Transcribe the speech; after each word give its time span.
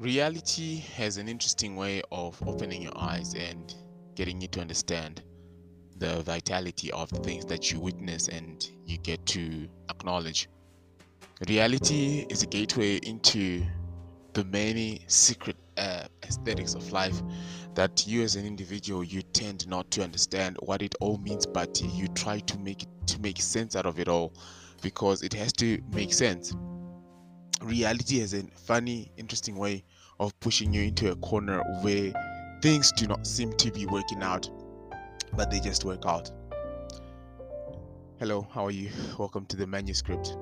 Reality 0.00 0.78
has 0.96 1.18
an 1.18 1.28
interesting 1.28 1.76
way 1.76 2.00
of 2.10 2.42
opening 2.48 2.80
your 2.80 2.96
eyes 2.96 3.34
and 3.34 3.74
getting 4.14 4.40
you 4.40 4.48
to 4.48 4.58
understand 4.62 5.22
the 5.98 6.22
vitality 6.22 6.90
of 6.92 7.10
the 7.10 7.18
things 7.18 7.44
that 7.44 7.70
you 7.70 7.78
witness 7.78 8.28
and 8.28 8.70
you 8.86 8.96
get 8.96 9.26
to 9.26 9.68
acknowledge. 9.90 10.48
Reality 11.46 12.24
is 12.30 12.42
a 12.42 12.46
gateway 12.46 12.96
into 13.02 13.62
the 14.32 14.42
many 14.44 15.04
secret 15.06 15.56
uh, 15.76 16.04
aesthetics 16.22 16.72
of 16.72 16.90
life 16.92 17.20
that 17.74 18.06
you 18.06 18.22
as 18.22 18.36
an 18.36 18.46
individual 18.46 19.04
you 19.04 19.20
tend 19.20 19.68
not 19.68 19.90
to 19.90 20.02
understand 20.02 20.56
what 20.60 20.80
it 20.80 20.94
all 21.02 21.18
means 21.18 21.44
but 21.44 21.78
you 21.82 22.08
try 22.08 22.38
to 22.38 22.58
make 22.60 22.86
to 23.04 23.20
make 23.20 23.38
sense 23.38 23.76
out 23.76 23.84
of 23.84 24.00
it 24.00 24.08
all 24.08 24.32
because 24.80 25.22
it 25.22 25.34
has 25.34 25.52
to 25.52 25.78
make 25.92 26.14
sense 26.14 26.54
reality 27.62 28.20
has 28.20 28.32
a 28.32 28.42
funny 28.66 29.10
interesting 29.16 29.56
way 29.56 29.84
of 30.18 30.38
pushing 30.40 30.72
you 30.72 30.82
into 30.82 31.10
a 31.10 31.16
corner 31.16 31.62
where 31.82 32.12
things 32.62 32.90
do 32.92 33.06
not 33.06 33.26
seem 33.26 33.52
to 33.54 33.70
be 33.70 33.86
working 33.86 34.22
out 34.22 34.48
but 35.36 35.50
they 35.50 35.60
just 35.60 35.84
work 35.84 36.04
out. 36.06 36.30
Hello 38.18 38.46
how 38.52 38.66
are 38.66 38.70
you? 38.70 38.90
Welcome 39.18 39.46
to 39.46 39.56
the 39.56 39.66
manuscript. 39.66 40.36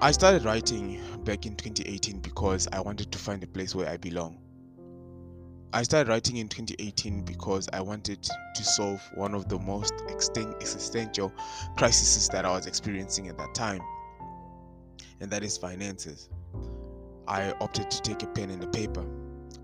I 0.00 0.12
started 0.12 0.44
writing 0.44 1.00
back 1.24 1.46
in 1.46 1.56
2018 1.56 2.20
because 2.20 2.68
I 2.72 2.80
wanted 2.80 3.10
to 3.10 3.18
find 3.18 3.42
a 3.42 3.46
place 3.46 3.74
where 3.74 3.88
I 3.88 3.96
belong. 3.96 4.38
I 5.72 5.82
started 5.82 6.10
writing 6.10 6.36
in 6.36 6.48
2018 6.48 7.24
because 7.24 7.68
I 7.72 7.80
wanted 7.80 8.22
to 8.22 8.62
solve 8.62 9.00
one 9.14 9.34
of 9.34 9.48
the 9.48 9.58
most 9.58 9.94
existential 10.08 11.32
crises 11.76 12.28
that 12.28 12.44
I 12.44 12.50
was 12.50 12.66
experiencing 12.66 13.28
at 13.28 13.38
that 13.38 13.54
time, 13.54 13.80
and 15.20 15.30
that 15.30 15.42
is 15.42 15.56
finances. 15.56 16.28
I 17.26 17.52
opted 17.60 17.90
to 17.90 18.02
take 18.02 18.22
a 18.22 18.26
pen 18.26 18.50
and 18.50 18.62
a 18.62 18.66
paper, 18.66 19.04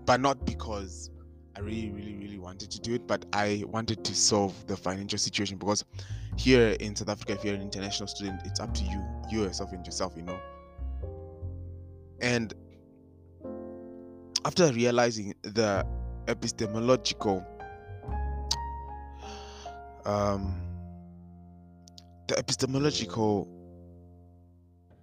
but 0.05 0.19
not 0.19 0.45
because 0.45 1.11
I 1.55 1.59
really, 1.59 1.91
really, 1.91 2.15
really 2.15 2.39
wanted 2.39 2.71
to 2.71 2.79
do 2.79 2.93
it, 2.95 3.05
but 3.07 3.25
I 3.33 3.63
wanted 3.67 4.03
to 4.05 4.15
solve 4.15 4.65
the 4.67 4.75
financial 4.75 5.19
situation 5.19 5.57
because 5.57 5.83
here 6.37 6.69
in 6.79 6.95
South 6.95 7.09
Africa, 7.09 7.33
if 7.33 7.43
you're 7.43 7.55
an 7.55 7.61
international 7.61 8.07
student, 8.07 8.41
it's 8.45 8.59
up 8.59 8.73
to 8.73 8.83
you, 8.83 9.03
you 9.29 9.43
yourself 9.43 9.71
and 9.73 9.85
yourself, 9.85 10.13
you 10.15 10.23
know. 10.23 10.39
And 12.21 12.53
after 14.45 14.71
realizing 14.71 15.35
the 15.43 15.85
epistemological 16.27 17.45
um, 20.05 20.55
the 22.27 22.37
epistemological 22.37 23.47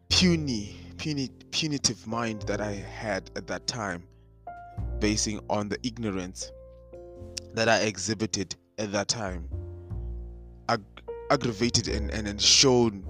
puny, 0.08 0.76
puny 0.96 1.28
punitive 1.50 2.06
mind 2.06 2.42
that 2.42 2.60
I 2.60 2.72
had 2.72 3.30
at 3.36 3.46
that 3.46 3.66
time, 3.66 4.02
basing 4.98 5.40
on 5.48 5.68
the 5.68 5.78
ignorance 5.86 6.50
that 7.54 7.68
I 7.68 7.80
exhibited 7.82 8.56
at 8.78 8.90
that 8.92 9.08
time, 9.08 9.48
ag- 10.68 10.82
aggravated 11.30 11.88
and, 11.88 12.10
and, 12.10 12.26
and 12.26 12.40
shown 12.40 13.04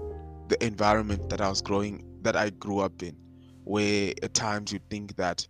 the 0.49 0.63
environment 0.63 1.29
that 1.29 1.41
I 1.41 1.49
was 1.49 1.61
growing, 1.61 2.05
that 2.21 2.35
I 2.35 2.51
grew 2.51 2.79
up 2.79 3.01
in, 3.01 3.15
where 3.63 4.13
at 4.21 4.33
times 4.33 4.71
you 4.71 4.79
think 4.89 5.15
that 5.15 5.47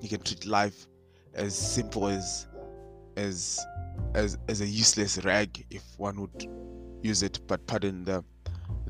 you 0.00 0.08
can 0.08 0.20
treat 0.20 0.44
life 0.46 0.86
as 1.34 1.56
simple 1.56 2.08
as 2.08 2.46
as 3.16 3.64
as 4.14 4.38
as 4.48 4.60
a 4.60 4.66
useless 4.66 5.22
rag 5.24 5.64
if 5.70 5.82
one 5.96 6.20
would 6.20 6.48
use 7.02 7.22
it 7.22 7.40
but 7.46 7.66
pardon 7.66 8.04
the 8.04 8.24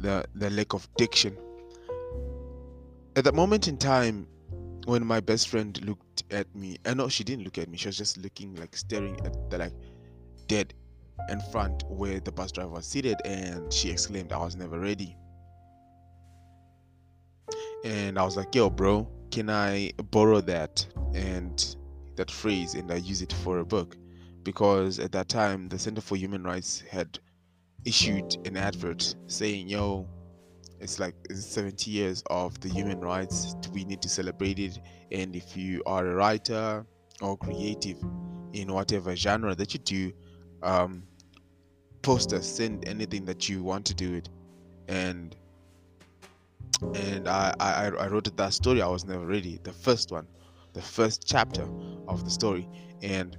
the 0.03 0.25
the 0.35 0.51
lack 0.51 0.75
of 0.75 0.89
diction. 0.97 1.37
At 3.17 3.25
that 3.25 3.35
moment 3.35 3.69
in 3.69 3.79
time 3.79 4.27
when 4.87 5.07
my 5.07 5.21
best 5.21 5.49
friend 5.49 5.81
looked 5.87 6.25
at 6.33 6.55
me 6.55 6.77
and 6.85 6.99
no 6.99 7.09
she 7.09 7.25
didn't 7.25 7.45
look 7.45 7.59
at 7.59 7.69
me. 7.69 7.77
She 7.79 7.89
was 7.89 7.97
just 7.97 8.17
looking 8.19 8.55
like 8.57 8.77
staring 8.77 9.19
at 9.25 9.51
the 9.51 9.59
like 9.59 9.75
dead 10.49 10.75
in 11.29 11.41
front 11.53 11.85
where 11.89 12.19
the 12.21 12.33
bus 12.33 12.51
driver 12.51 12.71
was 12.71 12.87
seated 12.87 13.17
and 13.25 13.73
she 13.73 13.91
exclaimed 13.91 14.33
i 14.33 14.39
was 14.39 14.57
never 14.57 14.79
ready. 14.79 15.17
And 17.85 18.19
i 18.19 18.25
was 18.25 18.37
like 18.37 18.55
yo 18.55 18.71
bro 18.71 19.09
can 19.31 19.49
i 19.49 19.93
borrow 20.11 20.41
that 20.41 20.85
and 21.15 21.77
that 22.17 22.31
phrase 22.31 22.75
and 22.75 22.91
i 22.91 22.97
use 22.97 23.23
it 23.23 23.33
for 23.33 23.61
a 23.61 23.65
book? 23.65 23.97
Because 24.43 24.99
at 24.99 25.13
that 25.13 25.29
time 25.29 25.69
the 25.69 25.79
center 25.79 26.01
for 26.01 26.17
human 26.17 26.43
rights 26.43 26.83
had 26.91 27.21
issued 27.85 28.37
an 28.47 28.57
advert 28.57 29.15
saying 29.27 29.69
yo 29.69 30.09
it's 30.83 30.99
like 30.99 31.15
it's 31.31 31.47
70 31.47 31.91
years 31.91 32.25
of 32.29 32.61
the 32.61 32.69
human 32.69 33.01
rights 33.01 33.55
we 33.73 33.85
need 33.85 34.03
to 34.03 34.09
celebrate 34.09 34.59
it? 34.59 34.81
And 35.13 35.37
if 35.37 35.57
you 35.57 35.81
are 35.87 36.07
a 36.07 36.15
writer 36.15 36.85
or 37.21 37.37
creative 37.37 37.99
in 38.53 38.73
whatever 38.73 39.15
genre 39.15 39.55
that 39.55 39.73
you 39.73 39.81
do 39.81 40.13
um 40.63 41.05
post 42.03 42.33
us 42.33 42.47
send 42.47 42.87
anything 42.89 43.25
that 43.27 43.49
you 43.49 43.63
want 43.63 43.87
to 43.87 43.95
do 43.95 44.15
it. 44.15 44.29
And 44.89 45.37
and 46.97 47.29
I, 47.29 47.55
I 47.61 47.87
i 47.87 48.09
wrote 48.09 48.37
that 48.37 48.53
story. 48.53 48.83
I 48.83 48.89
was 48.89 49.05
never 49.05 49.25
ready. 49.25 49.61
The 49.63 49.73
first 49.73 50.11
one 50.11 50.27
the 50.73 50.83
first 50.83 51.25
chapter 51.27 51.69
of 52.09 52.25
the 52.25 52.31
story. 52.31 52.69
And 53.03 53.37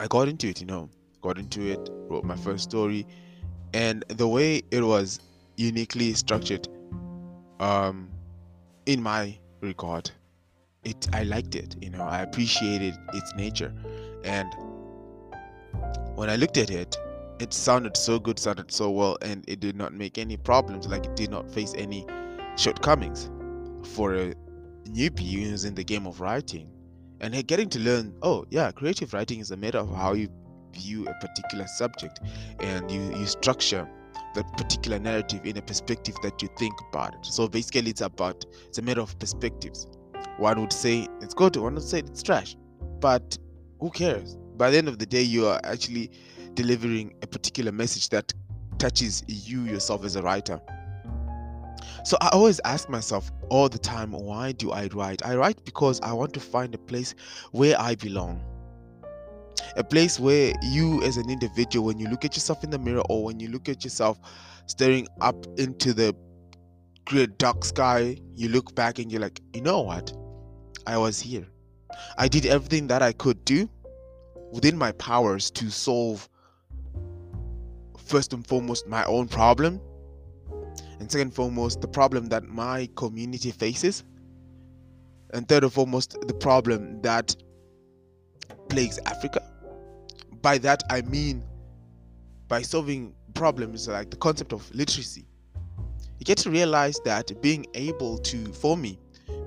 i 0.00 0.06
got 0.06 0.28
into 0.28 0.48
it 0.48 0.60
you 0.60 0.66
know 0.66 0.88
got 1.22 1.38
into 1.38 1.62
it 1.70 1.88
wrote 2.08 2.24
my 2.24 2.36
first 2.36 2.64
story 2.64 3.06
and 3.72 4.04
the 4.08 4.26
way 4.26 4.62
it 4.70 4.82
was 4.82 5.20
uniquely 5.56 6.12
structured 6.12 6.68
um 7.60 8.08
in 8.86 9.02
my 9.02 9.36
regard 9.60 10.10
it 10.84 11.08
i 11.12 11.22
liked 11.22 11.54
it 11.54 11.76
you 11.80 11.90
know 11.90 12.02
i 12.02 12.20
appreciated 12.20 12.94
its 13.14 13.34
nature. 13.36 13.72
And 14.24 14.52
when 16.14 16.28
i 16.30 16.36
looked 16.36 16.56
at 16.56 16.70
it 16.70 16.96
it 17.38 17.52
sounded 17.52 17.96
so 17.96 18.18
good 18.18 18.38
sounded 18.38 18.70
so 18.70 18.90
well 18.90 19.16
and 19.22 19.44
it 19.48 19.60
did 19.60 19.76
not 19.76 19.92
make 19.92 20.18
any 20.18 20.36
problems 20.36 20.86
like 20.86 21.06
it 21.06 21.16
did 21.16 21.30
not 21.30 21.50
face 21.50 21.74
any 21.76 22.06
shortcomings. 22.56 23.30
For 23.94 24.14
a 24.14 24.34
newbie 24.84 25.42
who's 25.42 25.64
in 25.64 25.74
the 25.74 25.82
game 25.82 26.06
of 26.06 26.20
writing 26.20 26.70
and 27.20 27.34
getting 27.46 27.68
to 27.70 27.80
learn 27.80 28.14
oh 28.22 28.44
yeah 28.50 28.70
creative 28.70 29.12
writing 29.12 29.40
is 29.40 29.50
a 29.50 29.56
matter 29.56 29.78
of 29.78 29.92
how 29.94 30.12
you 30.12 30.28
view 30.72 31.06
a 31.06 31.14
particular 31.14 31.66
subject 31.66 32.20
and 32.60 32.90
you 32.90 33.00
you 33.16 33.26
structure 33.26 33.88
that 34.34 34.50
particular 34.56 34.98
narrative 34.98 35.44
in 35.44 35.56
a 35.56 35.62
perspective 35.62 36.14
that 36.22 36.40
you 36.42 36.48
think 36.58 36.74
about 36.88 37.14
it. 37.14 37.26
So 37.26 37.48
basically, 37.48 37.90
it's 37.90 38.00
about 38.00 38.44
it's 38.66 38.78
a 38.78 38.82
matter 38.82 39.00
of 39.00 39.18
perspectives. 39.18 39.86
One 40.38 40.60
would 40.60 40.72
say 40.72 41.06
it's 41.20 41.34
good, 41.34 41.56
one 41.56 41.74
would 41.74 41.82
say 41.82 41.98
it's 41.98 42.22
trash, 42.22 42.56
but 43.00 43.36
who 43.80 43.90
cares? 43.90 44.36
By 44.56 44.70
the 44.70 44.78
end 44.78 44.88
of 44.88 44.98
the 44.98 45.06
day, 45.06 45.22
you 45.22 45.46
are 45.46 45.60
actually 45.64 46.10
delivering 46.54 47.14
a 47.22 47.26
particular 47.26 47.72
message 47.72 48.08
that 48.10 48.32
touches 48.78 49.22
you 49.26 49.62
yourself 49.62 50.04
as 50.04 50.16
a 50.16 50.22
writer. 50.22 50.60
So 52.04 52.16
I 52.20 52.28
always 52.28 52.60
ask 52.64 52.88
myself 52.88 53.30
all 53.48 53.68
the 53.68 53.78
time, 53.78 54.12
why 54.12 54.52
do 54.52 54.72
I 54.72 54.88
write? 54.88 55.24
I 55.24 55.36
write 55.36 55.64
because 55.64 56.00
I 56.00 56.12
want 56.12 56.32
to 56.34 56.40
find 56.40 56.74
a 56.74 56.78
place 56.78 57.14
where 57.52 57.80
I 57.80 57.94
belong 57.94 58.42
a 59.76 59.84
place 59.84 60.20
where 60.20 60.52
you 60.62 61.02
as 61.02 61.16
an 61.16 61.30
individual 61.30 61.86
when 61.86 61.98
you 61.98 62.08
look 62.08 62.24
at 62.24 62.36
yourself 62.36 62.62
in 62.64 62.70
the 62.70 62.78
mirror 62.78 63.02
or 63.08 63.24
when 63.24 63.40
you 63.40 63.48
look 63.48 63.68
at 63.68 63.84
yourself 63.84 64.18
staring 64.66 65.06
up 65.20 65.46
into 65.58 65.92
the 65.92 66.14
great 67.04 67.36
dark 67.38 67.64
sky 67.64 68.16
you 68.34 68.48
look 68.48 68.74
back 68.74 68.98
and 68.98 69.10
you're 69.10 69.20
like 69.20 69.40
you 69.54 69.60
know 69.60 69.80
what? 69.80 70.12
I 70.86 70.98
was 70.98 71.20
here. 71.20 71.46
I 72.18 72.28
did 72.28 72.46
everything 72.46 72.86
that 72.88 73.02
i 73.02 73.12
could 73.12 73.44
do 73.44 73.68
within 74.52 74.76
my 74.76 74.92
powers 74.92 75.50
to 75.50 75.70
solve 75.70 76.28
first 77.96 78.32
and 78.32 78.46
foremost 78.46 78.86
my 78.86 79.04
own 79.04 79.26
problem 79.26 79.80
and 81.00 81.10
second 81.10 81.28
and 81.28 81.34
foremost 81.34 81.80
the 81.80 81.88
problem 81.88 82.26
that 82.26 82.44
my 82.44 82.88
community 82.96 83.50
faces 83.50 84.04
and 85.32 85.48
third 85.48 85.64
and 85.64 85.72
foremost 85.72 86.16
the 86.26 86.34
problem 86.34 87.00
that 87.02 87.34
plagues 88.68 88.98
africa 89.06 89.42
by 90.42 90.58
that 90.58 90.82
I 90.90 91.02
mean 91.02 91.42
by 92.48 92.62
solving 92.62 93.14
problems 93.34 93.88
like 93.88 94.10
the 94.10 94.16
concept 94.16 94.52
of 94.52 94.68
literacy. 94.74 95.24
You 96.18 96.24
get 96.24 96.38
to 96.38 96.50
realize 96.50 97.00
that 97.04 97.40
being 97.40 97.66
able 97.74 98.18
to, 98.18 98.52
for 98.52 98.76
me, 98.76 98.98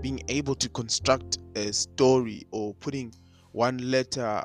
being 0.02 0.22
able 0.28 0.56
to 0.56 0.70
construct 0.70 1.38
a 1.56 1.72
story 1.72 2.48
or 2.52 2.74
putting 2.76 3.14
one 3.52 3.78
letter 3.92 4.44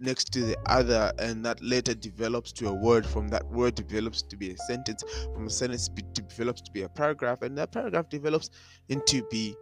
next 0.00 0.32
to 0.32 0.40
the 0.40 0.56
other 0.66 1.12
and 1.18 1.44
that 1.44 1.62
letter 1.62 1.94
develops 1.94 2.52
to 2.52 2.68
a 2.68 2.72
word 2.72 3.04
from 3.04 3.28
that 3.28 3.46
word 3.50 3.74
develops 3.74 4.22
to 4.22 4.36
be 4.36 4.50
a 4.50 4.56
sentence 4.56 5.04
from 5.34 5.46
a 5.46 5.50
sentence 5.50 5.88
develops 6.14 6.62
to 6.62 6.72
be 6.72 6.82
a 6.82 6.88
paragraph 6.88 7.42
and 7.42 7.56
that 7.56 7.70
paragraph 7.70 8.08
develops 8.08 8.48
into 8.88 9.22
be 9.30 9.54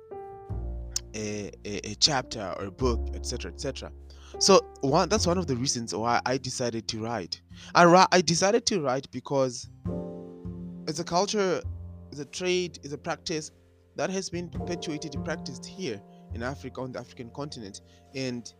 a, 1.15 1.51
a, 1.65 1.91
a 1.91 1.95
chapter 1.97 2.55
or 2.59 2.67
a 2.67 2.71
book 2.71 3.11
etc 3.15 3.51
etc 3.51 3.91
so 4.38 4.61
one 4.81 5.08
that's 5.08 5.26
one 5.26 5.38
of 5.38 5.46
the 5.46 5.56
reasons 5.56 5.94
why 5.94 6.20
I 6.25 6.38
decided 6.38 6.87
to 6.88 7.00
write. 7.00 7.40
I 7.75 8.06
I 8.12 8.20
decided 8.20 8.67
to 8.67 8.81
write 8.81 9.11
because 9.11 9.69
it's 10.87 11.00
a 11.00 11.05
culture, 11.05 11.61
it's 12.11 12.20
a 12.20 12.25
trade, 12.25 12.79
it's 12.82 12.94
a 12.94 12.99
practice 12.99 13.50
that 13.96 14.11
has 14.11 14.31
been 14.31 14.49
perpetuated 14.49 15.14
and 15.17 15.25
practiced 15.25 15.67
here 15.67 16.00
in 16.35 16.43
Africa 16.43 16.81
on 16.81 16.93
the 16.93 17.00
African 17.00 17.31
continent, 17.31 17.81
and 18.14 18.52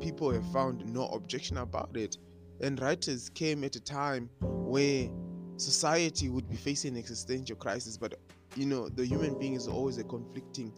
people 0.00 0.30
have 0.30 0.50
found 0.52 0.84
no 0.84 1.06
objection 1.08 1.58
about 1.58 1.96
it. 1.96 2.18
And 2.60 2.80
writers 2.80 3.28
came 3.28 3.64
at 3.64 3.76
a 3.76 3.80
time 3.80 4.28
where 4.40 5.08
society 5.56 6.28
would 6.28 6.48
be 6.50 6.56
facing 6.56 6.96
existential 6.96 7.56
crisis, 7.56 7.96
but 7.96 8.14
you 8.56 8.66
know, 8.66 8.88
the 8.88 9.06
human 9.06 9.38
being 9.38 9.54
is 9.54 9.68
always 9.68 9.98
a 9.98 10.04
conflicting 10.04 10.72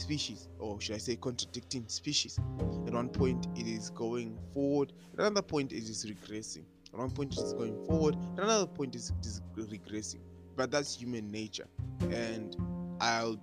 species, 0.00 0.48
or 0.58 0.80
should 0.80 0.96
I 0.96 0.98
say, 0.98 1.16
contradicting 1.16 1.86
species. 1.88 2.38
At 2.86 2.92
one 2.94 3.08
point, 3.08 3.46
it 3.56 3.66
is 3.66 3.90
going 3.90 4.38
forward, 4.54 4.92
at 5.14 5.20
another 5.20 5.42
point, 5.42 5.72
it 5.72 5.84
is 5.84 6.04
regressing. 6.04 6.64
At 6.92 6.98
one 6.98 7.10
point, 7.10 7.34
it 7.34 7.40
is 7.40 7.52
going 7.52 7.84
forward, 7.86 8.16
at 8.36 8.44
another 8.44 8.66
point, 8.66 8.94
it 8.94 8.98
is, 8.98 9.12
it 9.20 9.26
is 9.26 9.42
regressing. 9.56 10.20
But 10.56 10.70
that's 10.70 10.94
human 10.96 11.30
nature. 11.30 11.66
And 12.10 12.56
I'll, 13.00 13.40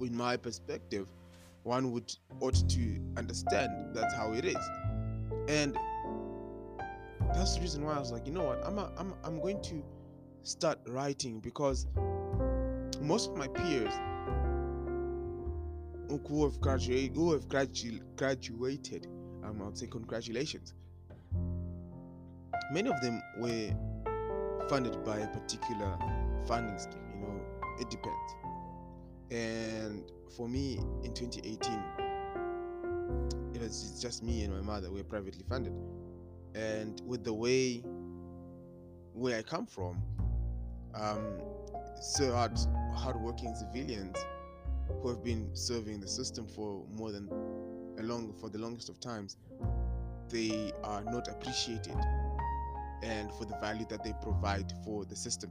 in 0.00 0.16
my 0.16 0.36
perspective, 0.36 1.08
one 1.64 1.92
would 1.92 2.14
ought 2.40 2.68
to 2.68 3.00
understand 3.16 3.94
that's 3.94 4.14
how 4.14 4.32
it 4.32 4.44
is. 4.44 4.56
And 5.48 5.76
that's 7.34 7.54
the 7.54 7.60
reason 7.60 7.84
why 7.84 7.94
I 7.94 7.98
was 7.98 8.12
like, 8.12 8.26
you 8.26 8.32
know 8.32 8.44
what, 8.44 8.64
I'm 8.64 8.78
a, 8.78 8.90
I'm 8.96 9.14
I'm 9.24 9.40
going 9.40 9.60
to 9.62 9.82
start 10.42 10.78
writing 10.88 11.40
because 11.40 11.86
most 13.00 13.30
of 13.30 13.36
my 13.36 13.48
peers 13.48 13.92
who 16.18 16.44
have 16.44 16.60
graduated, 16.60 17.16
who 17.16 17.32
have 17.32 17.48
gradu- 17.48 18.02
graduated, 18.16 19.06
um, 19.44 19.62
I'll 19.62 19.74
say 19.74 19.86
congratulations. 19.86 20.74
Many 22.72 22.90
of 22.90 23.00
them 23.00 23.20
were 23.38 23.70
funded 24.68 25.04
by 25.04 25.18
a 25.18 25.26
particular 25.28 25.98
funding 26.46 26.78
scheme. 26.78 27.02
You 27.14 27.20
know, 27.26 27.40
it 27.80 27.90
depends. 27.90 28.34
And 29.30 30.10
for 30.36 30.48
me, 30.48 30.78
in 31.02 31.12
2018, 31.12 31.82
it 33.54 33.60
was 33.60 34.00
just 34.00 34.22
me 34.22 34.44
and 34.44 34.54
my 34.54 34.60
mother. 34.60 34.90
We 34.90 34.98
were 34.98 35.04
privately 35.04 35.44
funded, 35.48 35.72
and 36.54 37.00
with 37.06 37.24
the 37.24 37.34
way 37.34 37.82
where 39.12 39.38
I 39.38 39.42
come 39.42 39.66
from, 39.66 40.02
um, 40.94 41.40
so 42.00 42.32
hard, 42.32 42.58
hardworking 42.94 43.54
civilians 43.54 44.16
who 45.00 45.08
have 45.08 45.22
been 45.22 45.50
serving 45.54 46.00
the 46.00 46.08
system 46.08 46.46
for 46.46 46.84
more 46.94 47.12
than 47.12 47.28
a 47.98 48.02
long 48.02 48.32
for 48.40 48.48
the 48.48 48.58
longest 48.58 48.88
of 48.88 49.00
times, 49.00 49.36
they 50.28 50.72
are 50.84 51.02
not 51.04 51.28
appreciated, 51.28 51.96
and 53.02 53.32
for 53.32 53.44
the 53.44 53.56
value 53.60 53.86
that 53.88 54.04
they 54.04 54.12
provide 54.22 54.72
for 54.84 55.04
the 55.04 55.16
system. 55.16 55.50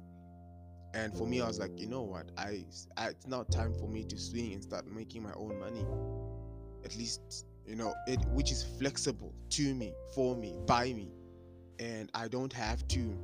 And 0.93 1.15
for 1.15 1.27
me, 1.27 1.41
I 1.41 1.47
was 1.47 1.59
like, 1.59 1.79
you 1.79 1.85
know 1.85 2.01
what? 2.01 2.31
I, 2.37 2.63
I 2.97 3.09
it's 3.09 3.27
now 3.27 3.43
time 3.43 3.73
for 3.73 3.87
me 3.87 4.03
to 4.05 4.17
swing 4.17 4.53
and 4.53 4.63
start 4.63 4.87
making 4.87 5.21
my 5.23 5.33
own 5.33 5.59
money. 5.59 5.85
At 6.83 6.95
least, 6.97 7.45
you 7.67 7.75
know, 7.75 7.93
it 8.07 8.19
which 8.29 8.51
is 8.51 8.63
flexible 8.79 9.33
to 9.51 9.75
me, 9.75 9.93
for 10.15 10.35
me, 10.35 10.55
by 10.65 10.93
me, 10.93 11.11
and 11.79 12.09
I 12.13 12.27
don't 12.27 12.53
have 12.53 12.87
to 12.89 13.17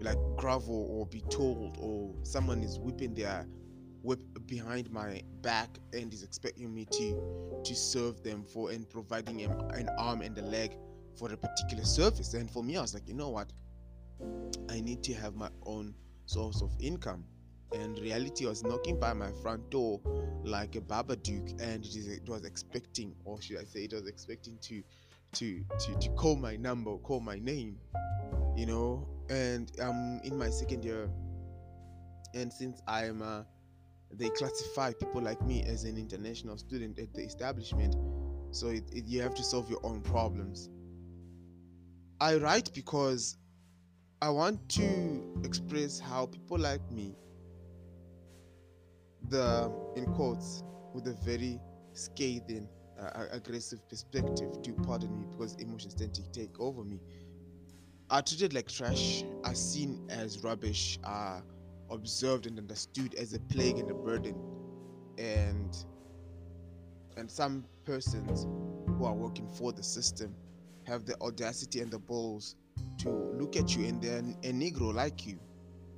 like 0.00 0.18
grovel 0.36 0.86
or 0.90 1.06
be 1.06 1.20
told 1.28 1.76
or 1.78 2.14
someone 2.22 2.62
is 2.62 2.78
whipping 2.78 3.14
their 3.14 3.46
whip 4.02 4.20
behind 4.46 4.90
my 4.90 5.22
back 5.42 5.68
and 5.92 6.12
is 6.12 6.22
expecting 6.22 6.74
me 6.74 6.86
to 6.86 7.60
to 7.64 7.74
serve 7.74 8.22
them 8.22 8.42
for 8.42 8.70
and 8.70 8.88
providing 8.88 9.38
them 9.38 9.52
an 9.74 9.88
arm 9.98 10.22
and 10.22 10.36
a 10.38 10.42
leg 10.42 10.76
for 11.18 11.32
a 11.32 11.36
particular 11.36 11.84
service. 11.84 12.34
And 12.34 12.50
for 12.50 12.62
me, 12.62 12.76
I 12.76 12.80
was 12.80 12.94
like, 12.94 13.06
you 13.06 13.14
know 13.14 13.28
what? 13.28 13.52
I 14.68 14.80
need 14.80 15.02
to 15.04 15.14
have 15.14 15.34
my 15.34 15.50
own 15.66 15.94
source 16.26 16.62
of 16.62 16.70
income. 16.80 17.24
And 17.72 17.98
reality 17.98 18.46
was 18.46 18.64
knocking 18.64 18.98
by 18.98 19.12
my 19.12 19.30
front 19.42 19.70
door 19.70 20.00
like 20.42 20.74
a 20.76 20.80
Babadook, 20.80 21.60
and 21.60 21.84
it, 21.84 21.94
is, 21.94 22.08
it 22.08 22.28
was 22.28 22.44
expecting, 22.44 23.14
or 23.24 23.40
should 23.40 23.58
I 23.58 23.64
say, 23.64 23.84
it 23.84 23.92
was 23.92 24.08
expecting 24.08 24.58
to, 24.62 24.82
to, 25.34 25.64
to, 25.78 25.98
to 25.98 26.08
call 26.10 26.36
my 26.36 26.56
number, 26.56 26.96
call 26.98 27.20
my 27.20 27.38
name, 27.38 27.78
you 28.56 28.66
know. 28.66 29.06
And 29.28 29.70
I'm 29.80 30.20
in 30.24 30.36
my 30.36 30.50
second 30.50 30.84
year, 30.84 31.08
and 32.34 32.52
since 32.52 32.82
I'm 32.88 33.22
a 33.22 33.46
they 34.12 34.28
classify 34.30 34.92
people 34.92 35.20
like 35.22 35.40
me 35.46 35.62
as 35.62 35.84
an 35.84 35.96
international 35.96 36.58
student 36.58 36.98
at 36.98 37.12
the 37.14 37.22
establishment. 37.22 37.96
So 38.50 38.68
it, 38.68 38.84
it, 38.92 39.04
you 39.06 39.22
have 39.22 39.34
to 39.34 39.42
solve 39.42 39.70
your 39.70 39.80
own 39.84 40.00
problems. 40.00 40.68
I 42.20 42.36
write 42.36 42.72
because 42.74 43.36
i 44.22 44.28
want 44.28 44.68
to 44.68 45.40
express 45.44 45.98
how 45.98 46.26
people 46.26 46.58
like 46.58 46.82
me 46.90 47.14
the 49.30 49.72
in 49.96 50.04
quotes 50.14 50.62
with 50.92 51.06
a 51.06 51.14
very 51.24 51.58
scathing 51.94 52.68
uh, 53.00 53.26
aggressive 53.32 53.86
perspective 53.88 54.60
to 54.62 54.72
pardon 54.72 55.16
me 55.16 55.24
because 55.30 55.54
emotions 55.56 55.94
tend 55.94 56.14
to 56.14 56.22
take 56.32 56.58
over 56.60 56.84
me. 56.84 57.00
Are 58.10 58.22
treated 58.22 58.52
like 58.52 58.68
trash. 58.68 59.24
Are 59.44 59.54
seen 59.54 60.06
as 60.10 60.42
rubbish. 60.42 60.98
Are 61.04 61.42
observed 61.90 62.46
and 62.46 62.58
understood 62.58 63.14
as 63.14 63.34
a 63.34 63.40
plague 63.40 63.78
and 63.78 63.90
a 63.90 63.94
burden. 63.94 64.34
And 65.18 65.76
and 67.16 67.30
some 67.30 67.64
persons 67.84 68.46
who 68.86 69.04
are 69.04 69.14
working 69.14 69.48
for 69.50 69.72
the 69.72 69.82
system 69.82 70.34
have 70.86 71.04
the 71.04 71.20
audacity 71.20 71.80
and 71.80 71.90
the 71.90 71.98
balls 71.98 72.56
to 72.98 73.10
look 73.10 73.56
at 73.56 73.76
you 73.76 73.84
and 73.86 74.00
they're 74.00 74.18
a 74.18 74.52
negro 74.52 74.94
like 74.94 75.26
you. 75.26 75.38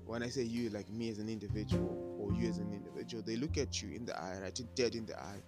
When 0.06 0.22
i 0.22 0.28
say 0.28 0.42
you 0.42 0.68
like 0.70 0.90
me 0.90 1.10
as 1.10 1.18
an 1.18 1.28
individual 1.28 2.18
or 2.18 2.32
you 2.32 2.48
as 2.48 2.58
an 2.58 2.72
individual 2.72 3.22
they 3.22 3.36
look 3.36 3.56
at 3.56 3.80
you 3.80 3.94
in 3.94 4.04
the 4.04 4.20
eye 4.20 4.38
right 4.42 4.60
dead 4.74 4.94
in 4.94 5.06
the 5.06 5.18
eye 5.18 5.40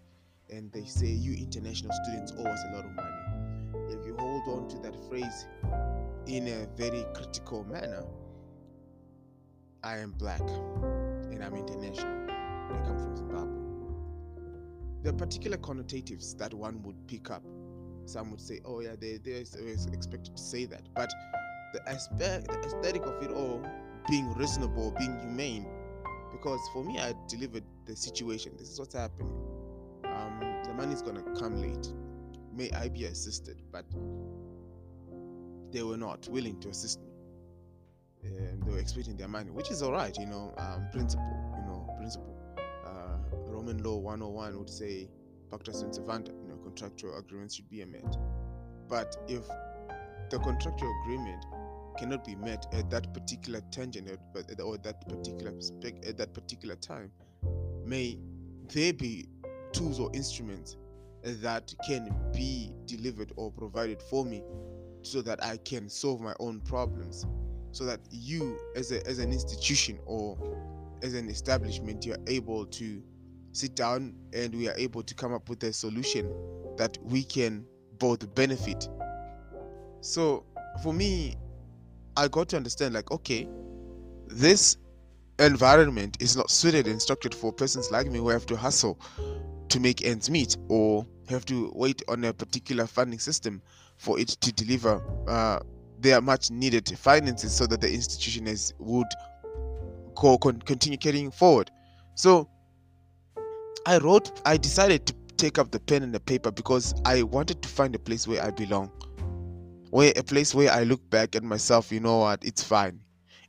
and 0.50 0.70
they 0.72 0.84
say 0.84 1.06
you 1.06 1.32
international 1.34 1.92
students 2.04 2.32
owe 2.38 2.44
us 2.44 2.60
a 2.70 2.76
lot 2.76 2.84
of 2.84 2.92
money. 2.92 3.92
If 3.92 4.06
you 4.06 4.16
hold 4.18 4.48
on 4.48 4.68
to 4.68 4.78
that 4.78 4.94
phrase 5.08 5.46
in 6.26 6.48
a 6.48 6.66
very 6.76 7.04
critical 7.14 7.64
manner 7.64 8.04
I 9.84 9.98
am 9.98 10.12
black 10.12 10.40
and 10.40 11.44
I'm 11.44 11.54
international 11.54 12.26
I 12.30 12.86
come 12.86 12.98
from 12.98 13.16
Zimbabwe. 13.16 13.60
There 15.02 15.12
are 15.12 15.16
particular 15.16 15.58
connotatives 15.58 16.38
that 16.38 16.54
one 16.54 16.82
would 16.84 16.96
pick 17.06 17.30
up. 17.30 17.42
Some 18.06 18.30
would 18.30 18.40
say, 18.40 18.60
oh, 18.64 18.80
yeah, 18.80 18.94
they, 18.98 19.18
they're 19.18 19.40
expected 19.40 20.34
to 20.36 20.42
say 20.42 20.64
that. 20.64 20.88
But 20.94 21.12
the 21.74 21.86
aspect, 21.86 22.48
the 22.48 22.60
aesthetic 22.60 23.02
of 23.04 23.22
it 23.22 23.30
all 23.30 23.62
being 24.08 24.32
reasonable, 24.34 24.94
being 24.98 25.18
humane, 25.20 25.66
because 26.32 26.60
for 26.72 26.82
me, 26.82 26.98
I 26.98 27.12
delivered 27.28 27.64
the 27.84 27.94
situation. 27.94 28.52
This 28.58 28.70
is 28.70 28.78
what's 28.78 28.94
happening. 28.94 29.30
Um, 30.04 30.40
the 30.64 30.72
money 30.72 30.94
is 30.94 31.02
going 31.02 31.16
to 31.16 31.40
come 31.40 31.60
late. 31.60 31.92
May 32.54 32.70
I 32.70 32.88
be 32.88 33.04
assisted? 33.04 33.60
But 33.70 33.84
they 35.72 35.82
were 35.82 35.98
not 35.98 36.26
willing 36.28 36.58
to 36.60 36.70
assist 36.70 37.02
me 37.02 37.13
um, 38.26 38.60
they 38.64 38.72
were 38.72 38.78
expecting 38.78 39.16
their 39.16 39.28
money, 39.28 39.50
which 39.50 39.70
is 39.70 39.82
all 39.82 39.92
right, 39.92 40.16
you 40.18 40.26
know, 40.26 40.54
um, 40.58 40.86
principle, 40.92 41.54
you 41.56 41.66
know, 41.66 41.86
principle. 41.98 42.36
Uh, 42.86 43.18
Roman 43.50 43.82
law 43.82 43.96
101 43.96 44.58
would 44.58 44.70
say, 44.70 45.08
pacta 45.50 45.74
sunt 45.74 45.94
servanda, 45.94 46.28
you 46.42 46.48
know, 46.48 46.56
contractual 46.62 47.16
agreements 47.18 47.54
should 47.54 47.68
be 47.68 47.84
met. 47.84 48.16
But 48.88 49.16
if 49.28 49.46
the 50.30 50.38
contractual 50.38 50.92
agreement 51.04 51.44
cannot 51.98 52.24
be 52.24 52.34
met 52.34 52.66
at 52.72 52.90
that 52.90 53.12
particular 53.14 53.60
tangent 53.70 54.10
or 54.62 54.78
that 54.78 55.08
particular 55.08 55.52
at 56.06 56.16
that 56.18 56.34
particular 56.34 56.76
time, 56.76 57.10
may 57.84 58.18
there 58.72 58.92
be 58.92 59.28
tools 59.72 60.00
or 60.00 60.10
instruments 60.14 60.76
that 61.22 61.72
can 61.86 62.14
be 62.32 62.72
delivered 62.86 63.32
or 63.36 63.50
provided 63.52 64.02
for 64.02 64.24
me 64.24 64.42
so 65.02 65.22
that 65.22 65.42
I 65.44 65.56
can 65.58 65.88
solve 65.88 66.20
my 66.20 66.34
own 66.40 66.60
problems 66.60 67.26
so 67.74 67.84
that 67.84 68.00
you 68.10 68.56
as 68.76 68.92
a 68.92 69.06
as 69.06 69.18
an 69.18 69.32
institution 69.32 69.98
or 70.06 70.38
as 71.02 71.14
an 71.14 71.28
establishment 71.28 72.06
you're 72.06 72.16
able 72.28 72.64
to 72.66 73.02
sit 73.52 73.74
down 73.74 74.14
and 74.32 74.54
we 74.54 74.68
are 74.68 74.76
able 74.76 75.02
to 75.02 75.14
come 75.14 75.32
up 75.32 75.48
with 75.48 75.62
a 75.64 75.72
solution 75.72 76.32
that 76.76 76.96
we 77.02 77.22
can 77.22 77.64
both 77.98 78.34
benefit. 78.34 78.88
So 80.00 80.44
for 80.82 80.92
me 80.92 81.34
i 82.16 82.28
got 82.28 82.48
to 82.48 82.56
understand 82.56 82.94
like 82.94 83.10
okay 83.10 83.48
this 84.26 84.76
environment 85.38 86.16
is 86.20 86.36
not 86.36 86.50
suited 86.50 86.86
and 86.86 87.00
structured 87.00 87.34
for 87.34 87.52
persons 87.52 87.90
like 87.90 88.10
me 88.10 88.18
who 88.18 88.28
have 88.28 88.46
to 88.46 88.56
hustle 88.56 88.98
to 89.68 89.80
make 89.80 90.04
ends 90.04 90.30
meet 90.30 90.56
or 90.68 91.06
have 91.28 91.44
to 91.44 91.72
wait 91.74 92.02
on 92.08 92.24
a 92.24 92.32
particular 92.32 92.86
funding 92.86 93.18
system 93.18 93.60
for 93.98 94.18
it 94.18 94.28
to 94.28 94.52
deliver 94.52 95.02
uh, 95.28 95.58
their 96.04 96.20
much 96.20 96.50
needed 96.50 96.86
finances 96.98 97.50
so 97.56 97.66
that 97.66 97.80
the 97.80 97.92
institution 97.92 98.46
is 98.46 98.74
would 98.78 99.06
go 100.14 100.36
con- 100.36 100.60
continue 100.60 100.98
carrying 100.98 101.30
forward. 101.30 101.70
So 102.14 102.48
I 103.86 103.96
wrote, 103.98 104.30
I 104.44 104.58
decided 104.58 105.06
to 105.06 105.14
take 105.38 105.58
up 105.58 105.70
the 105.70 105.80
pen 105.80 106.02
and 106.02 106.14
the 106.14 106.20
paper 106.20 106.50
because 106.50 106.94
I 107.06 107.22
wanted 107.22 107.62
to 107.62 107.68
find 107.68 107.94
a 107.94 107.98
place 107.98 108.28
where 108.28 108.44
I 108.44 108.50
belong, 108.50 108.88
where 109.90 110.12
a 110.14 110.22
place 110.22 110.54
where 110.54 110.70
I 110.70 110.82
look 110.84 111.00
back 111.08 111.34
at 111.34 111.42
myself, 111.42 111.90
you 111.90 112.00
know 112.00 112.18
what, 112.18 112.44
it's 112.44 112.62
fine, 112.62 113.00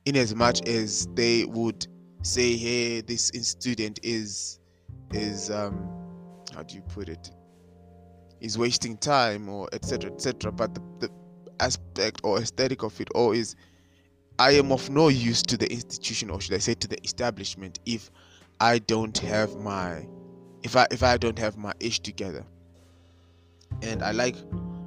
in 0.06 0.16
as 0.16 0.34
much 0.34 0.66
as 0.66 1.06
they 1.14 1.44
would 1.44 1.86
say 2.22 2.56
hey 2.56 3.02
this 3.02 3.30
student 3.34 4.00
is 4.02 4.58
is 5.12 5.50
um 5.50 5.88
how 6.54 6.62
do 6.62 6.74
you 6.74 6.82
put 6.82 7.08
it? 7.10 7.30
Is 8.40 8.56
wasting 8.58 8.96
time 8.96 9.48
or 9.48 9.68
etc 9.72 10.10
etc 10.10 10.50
but 10.50 10.74
the, 10.74 10.80
the 11.00 11.10
aspect 11.60 12.20
or 12.24 12.38
aesthetic 12.38 12.82
of 12.82 13.00
it 13.00 13.08
all 13.14 13.32
is 13.32 13.56
i 14.38 14.50
am 14.52 14.72
of 14.72 14.88
no 14.90 15.08
use 15.08 15.42
to 15.42 15.56
the 15.56 15.70
institution 15.70 16.30
or 16.30 16.40
should 16.40 16.54
i 16.54 16.58
say 16.58 16.74
to 16.74 16.88
the 16.88 17.02
establishment 17.04 17.78
if 17.86 18.10
i 18.60 18.78
don't 18.78 19.18
have 19.18 19.54
my 19.56 20.06
if 20.62 20.76
i 20.76 20.86
if 20.90 21.02
i 21.02 21.16
don't 21.16 21.38
have 21.38 21.56
my 21.56 21.72
ish 21.80 22.00
together. 22.00 22.44
And 23.82 24.02
i 24.02 24.10
like 24.12 24.36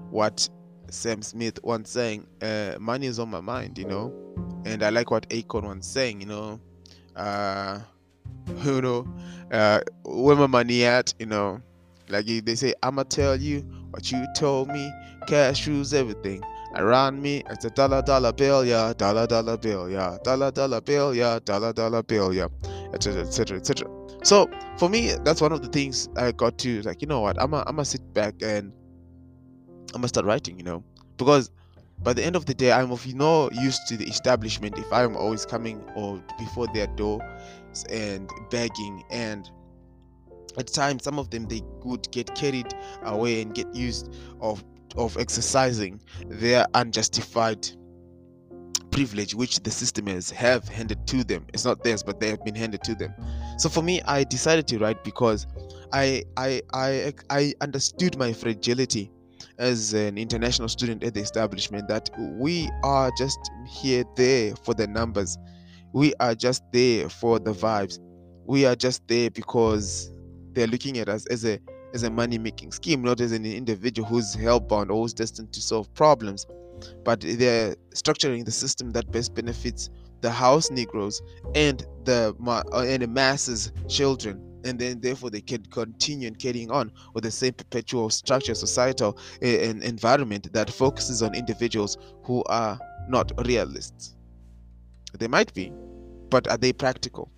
what 0.09 0.47
sam 0.89 1.21
smith 1.21 1.59
once 1.63 1.91
saying 1.91 2.27
uh, 2.41 2.75
money 2.79 3.07
is 3.07 3.19
on 3.19 3.29
my 3.29 3.41
mind 3.41 3.77
you 3.77 3.85
know? 3.85 4.13
And 4.65 4.83
i 4.83 4.89
like 4.89 5.11
what 5.11 5.29
akon 5.29 5.63
once 5.63 5.87
saying 5.87 6.21
you 6.21 6.27
know? 6.27 6.59
Uh 7.15 7.79
you 8.65 8.81
know 8.81 9.07
uh 9.51 9.79
where 10.03 10.35
my 10.35 10.47
money 10.47 10.83
at? 10.85 11.13
You 11.19 11.27
know? 11.27 11.61
Like 12.09 12.25
they 12.25 12.55
say 12.55 12.73
i'ma 12.83 13.03
tell 13.03 13.35
you 13.35 13.61
what 13.91 14.11
you 14.11 14.25
told 14.35 14.69
me 14.69 14.91
cash 15.27 15.67
rules 15.67 15.93
everything 15.93 16.43
around 16.75 17.21
me 17.21 17.43
it's 17.49 17.65
a 17.65 17.69
dollar 17.71 18.01
dollar 18.01 18.31
bill 18.31 18.65
yeah. 18.65 18.93
Dollar 18.97 19.27
dollar 19.27 19.57
bill 19.57 19.89
yeah. 19.89 20.17
Dollar 20.23 20.51
dollar 20.51 20.81
bill 20.81 21.15
yeah. 21.15 21.39
Dollar 21.43 21.73
dollar 21.73 22.03
bill 22.03 22.33
yeah. 22.33 22.47
Etc 22.93 23.21
etc 23.21 23.57
etc 23.57 23.87
so 24.21 24.49
for 24.77 24.89
me 24.89 25.13
that's 25.23 25.41
one 25.41 25.53
of 25.53 25.61
the 25.61 25.69
things 25.69 26.09
i 26.17 26.31
got 26.33 26.57
to 26.57 26.81
like 26.81 27.01
you 27.01 27.07
know 27.07 27.21
what? 27.21 27.41
I'm 27.41 27.51
gonna 27.51 27.85
sit 27.85 28.13
back 28.13 28.35
and 28.41 28.73
i'm 29.93 30.01
gonna 30.01 30.07
start 30.09 30.25
writing 30.25 30.57
you 30.57 30.63
know? 30.63 30.83
Because 31.17 31.49
by 32.03 32.13
the 32.13 32.23
end 32.23 32.35
of 32.35 32.45
the 32.45 32.53
day 32.53 32.71
i'm 32.71 32.91
of 32.91 33.05
no 33.13 33.49
use 33.51 33.79
to 33.87 33.97
the 33.97 34.05
establishment 34.05 34.77
if 34.77 34.91
i'm 34.91 35.15
always 35.15 35.45
coming 35.45 35.81
or 35.95 36.21
before 36.37 36.67
their 36.73 36.87
door 36.87 37.21
and 37.89 38.29
begging. 38.49 39.03
And 39.09 39.49
at 40.57 40.67
times 40.67 41.03
some 41.03 41.19
of 41.19 41.29
them 41.29 41.45
they 41.45 41.61
would 41.83 42.09
get 42.11 42.33
carried 42.35 42.73
away 43.03 43.41
and 43.41 43.53
get 43.53 43.73
used 43.75 44.13
of 44.41 44.63
of 44.97 45.17
exercising 45.17 46.01
their 46.27 46.65
unjustified 46.73 47.67
privilege 48.91 49.35
which 49.35 49.59
the 49.59 49.71
system 49.71 50.07
has 50.07 50.29
have 50.29 50.67
handed 50.67 51.05
to 51.07 51.23
them. 51.23 51.45
It's 51.53 51.65
not 51.65 51.83
theirs 51.83 52.03
but 52.03 52.19
they 52.19 52.29
have 52.29 52.43
been 52.43 52.55
handed 52.55 52.83
to 52.83 52.95
them. 52.95 53.13
So 53.57 53.69
for 53.69 53.81
me 53.81 54.01
i 54.03 54.23
decided 54.23 54.67
to 54.67 54.79
write 54.79 55.03
because 55.03 55.47
i 55.93 56.23
i 56.37 56.61
i, 56.73 57.13
I 57.29 57.53
understood 57.61 58.17
my 58.17 58.33
fragility 58.33 59.11
as 59.57 59.93
an 59.93 60.17
international 60.17 60.69
student 60.69 61.03
at 61.03 61.13
the 61.13 61.19
establishment 61.21 61.87
that 61.89 62.09
we 62.17 62.69
are 62.83 63.11
just 63.17 63.39
here 63.67 64.03
there 64.15 64.55
for 64.55 64.73
the 64.73 64.87
numbers. 64.87 65.37
We 65.93 66.13
are 66.19 66.33
just 66.33 66.63
there 66.71 67.09
for 67.09 67.39
the 67.39 67.51
vibes. 67.51 67.99
We 68.45 68.65
are 68.65 68.75
just 68.75 69.07
there 69.07 69.29
because 69.29 70.11
they're 70.53 70.67
looking 70.67 70.97
at 70.97 71.09
us 71.09 71.25
as 71.27 71.45
a 71.45 71.59
as 71.93 72.03
a 72.03 72.09
money 72.09 72.37
making 72.37 72.71
scheme 72.71 73.01
not 73.01 73.21
as 73.21 73.31
an 73.31 73.45
individual 73.45 74.07
who's 74.07 74.35
hellbound 74.35 74.89
or 74.89 75.01
who's 75.01 75.13
destined 75.13 75.51
to 75.53 75.61
solve 75.61 75.93
problems. 75.93 76.45
But 77.03 77.21
they're 77.21 77.75
structuring 77.93 78.45
the 78.45 78.51
system 78.51 78.91
that 78.91 79.11
best 79.11 79.33
benefits 79.33 79.89
the 80.21 80.31
house 80.31 80.69
negroes 80.69 81.21
and 81.55 81.85
the 82.03 82.35
uh, 82.45 82.81
and 82.81 83.01
the 83.01 83.07
masses 83.07 83.71
children. 83.87 84.45
And 84.65 84.77
then 84.77 84.99
therefore 84.99 85.29
they 85.29 85.41
can 85.41 85.63
continue 85.65 86.27
and 86.27 86.37
carrying 86.37 86.69
on 86.69 86.91
with 87.13 87.23
the 87.23 87.31
same 87.31 87.53
perpetual 87.53 88.09
structure 88.09 88.53
societal 88.53 89.17
uh, 89.41 89.45
environment 89.45 90.51
that 90.51 90.69
focuses 90.69 91.23
on 91.23 91.33
individuals 91.33 91.97
who 92.23 92.43
are 92.49 92.77
not 93.07 93.31
realists. 93.45 94.15
They 95.17 95.27
might 95.27 95.53
be 95.53 95.71
but 96.29 96.47
are 96.49 96.57
they 96.57 96.73
practical? 96.73 97.31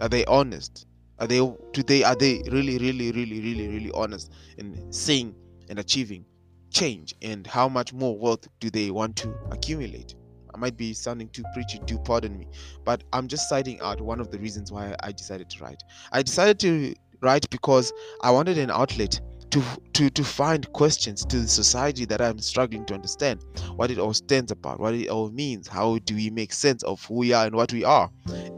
Are 0.00 0.08
they 0.08 0.24
honest 0.24 0.86
are 1.22 1.28
they 1.28 1.40
they 1.86 2.02
are 2.02 2.16
they 2.16 2.42
really 2.50 2.78
really 2.78 3.12
really 3.12 3.40
really 3.40 3.68
really 3.68 3.90
honest 3.94 4.32
in 4.58 4.92
saying 4.92 5.34
and 5.68 5.78
achieving 5.78 6.24
change? 6.70 7.14
And 7.22 7.46
how 7.46 7.68
much 7.68 7.92
more 7.92 8.18
wealth 8.18 8.48
do 8.58 8.70
they 8.70 8.90
want 8.90 9.14
to 9.18 9.32
accumulate? 9.52 10.16
I 10.52 10.58
might 10.58 10.76
be 10.76 10.92
sounding 10.92 11.28
too 11.28 11.44
preachy 11.54 11.78
do 11.86 11.98
pardon 11.98 12.38
me 12.38 12.46
but 12.84 13.04
i'm 13.14 13.26
just 13.26 13.48
citing 13.48 13.80
out 13.80 14.02
one 14.02 14.20
of 14.20 14.30
the 14.30 14.38
reasons 14.38 14.70
why 14.70 14.94
i 15.00 15.10
decided 15.10 15.48
to 15.48 15.64
write. 15.64 15.82
I 16.12 16.22
decided 16.22 16.58
to 16.60 16.94
write 17.22 17.48
because 17.48 17.90
i 18.22 18.30
wanted 18.30 18.58
an 18.58 18.70
outlet 18.70 19.18
to 19.52 19.62
to 19.92 20.08
to 20.08 20.24
find 20.24 20.70
questions 20.72 21.26
to 21.26 21.38
the 21.38 21.46
society 21.46 22.06
that 22.06 22.22
i'm 22.22 22.38
struggling 22.38 22.86
to 22.86 22.94
understand 22.94 23.44
what 23.76 23.90
it 23.90 23.98
all 23.98 24.14
stands 24.14 24.50
about 24.50 24.80
what 24.80 24.94
it 24.94 25.08
all 25.08 25.30
means 25.30 25.68
how 25.68 25.98
do 26.06 26.14
we 26.14 26.30
make 26.30 26.52
sense 26.54 26.82
of 26.84 27.04
who 27.04 27.16
we 27.16 27.32
are 27.34 27.44
and 27.46 27.54
what 27.54 27.70
we 27.72 27.84
are. 27.84 28.10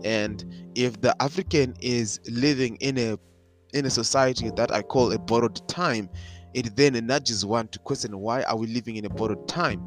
And 0.05 0.45
if 0.77 1.01
the 1.01 1.21
african 1.21 1.75
is 1.81 2.21
living 2.31 2.77
in 2.77 2.97
a 2.97 3.19
in 3.73 3.87
a 3.87 3.91
society 3.91 4.51
that 4.55 4.73
i 4.73 4.83
call 4.83 5.13
a 5.13 5.19
borrowed 5.19 5.67
time 5.69 6.09
it 6.55 6.77
then 6.77 6.93
nudges 7.07 7.45
one 7.45 7.67
to 7.69 7.79
question 7.81 8.17
why 8.19 8.43
are 8.43 8.57
we 8.57 8.69
living 8.69 8.95
in 8.97 9.05
a 9.05 9.11
borrowed 9.11 9.49
time? 9.49 9.83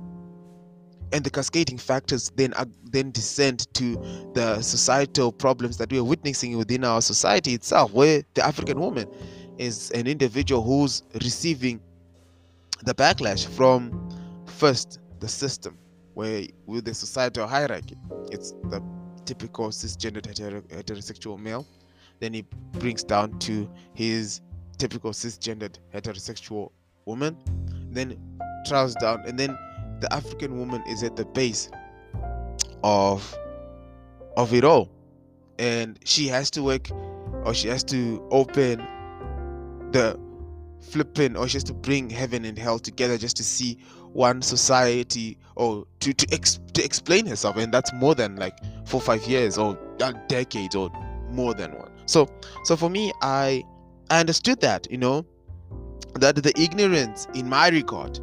And 1.14 1.24
the 1.24 1.30
cascading 1.30 1.78
factors 1.78 2.30
then 2.36 2.54
then 2.92 3.12
descend 3.12 3.74
to 3.76 3.96
the 4.34 4.62
societal 4.62 5.32
problems 5.32 5.78
that 5.78 5.90
we 5.90 6.00
are 6.00 6.04
witnessing 6.04 6.58
within 6.58 6.84
our 6.84 7.02
society 7.02 7.54
itself 7.54 7.94
where 7.94 8.24
the 8.34 8.46
african 8.46 8.78
woman 8.78 9.08
is 9.58 9.92
an 9.92 10.08
individual 10.08 10.62
who's 10.64 11.04
receiving 11.22 11.80
the 12.84 12.94
backlash 12.94 13.48
from 13.48 14.10
first 14.46 15.00
the 15.20 15.28
system 15.28 15.78
where 16.14 16.46
with 16.66 16.86
the 16.86 16.94
societal 16.94 17.48
hierarchy. 17.48 17.98
It's 18.32 18.52
the 18.70 18.82
typical 19.26 19.70
cisgender 19.70 20.22
heterosexual 20.22 21.40
male. 21.40 21.66
Then 22.20 22.34
he 22.34 22.44
brings 22.74 23.04
down 23.04 23.38
to 23.40 23.70
his 23.94 24.42
typical 24.78 25.12
cisgendered 25.12 25.78
heterosexual 25.94 26.72
woman 27.06 27.36
then 27.92 28.18
trials 28.68 28.94
down 28.96 29.24
and 29.26 29.40
then 29.40 29.58
the 30.02 30.14
african 30.14 30.60
woman 30.60 30.84
is 30.88 31.04
at 31.04 31.16
the 31.16 31.26
base 31.26 31.70
of 32.84 33.36
of 34.36 34.54
it 34.54 34.64
all. 34.64 34.90
And 35.58 35.98
she 36.06 36.28
has 36.28 36.52
to 36.52 36.62
work 36.62 36.90
or 37.44 37.54
she 37.54 37.68
has 37.70 37.84
to 37.86 38.28
open 38.30 38.88
the 39.92 40.20
flipping 40.82 41.36
or 41.36 41.48
just 41.48 41.68
to 41.68 41.74
bring 41.74 42.10
heaven 42.10 42.46
and 42.46 42.58
hell 42.58 42.80
together 42.80 43.18
just 43.18 43.36
to 43.38 43.44
see 43.44 43.78
one 44.14 44.42
society 44.42 45.38
or 45.56 45.86
to 46.00 46.14
to, 46.14 46.28
ex- 46.34 46.60
to 46.74 46.84
explain 46.84 47.26
herself. 47.26 47.58
And 47.58 47.74
that's 47.74 47.92
more 47.94 48.16
than 48.16 48.36
like 48.38 48.58
four 48.86 49.02
five 49.02 49.24
years 49.26 49.58
or 49.58 49.78
a 50.02 50.14
decade 50.28 50.76
or 50.76 50.90
more 51.30 51.54
than 51.54 51.72
one. 51.74 51.92
So 52.06 52.28
so 52.64 52.76
for 52.76 52.90
me 52.90 53.12
i 53.22 53.64
i 54.10 54.20
understood 54.20 54.62
that 54.62 54.90
you 54.90 54.98
know 54.98 55.26
that 56.16 56.36
the 56.36 56.54
ignorance 56.60 57.28
in 57.34 57.50
my 57.50 57.68
regard 57.70 58.20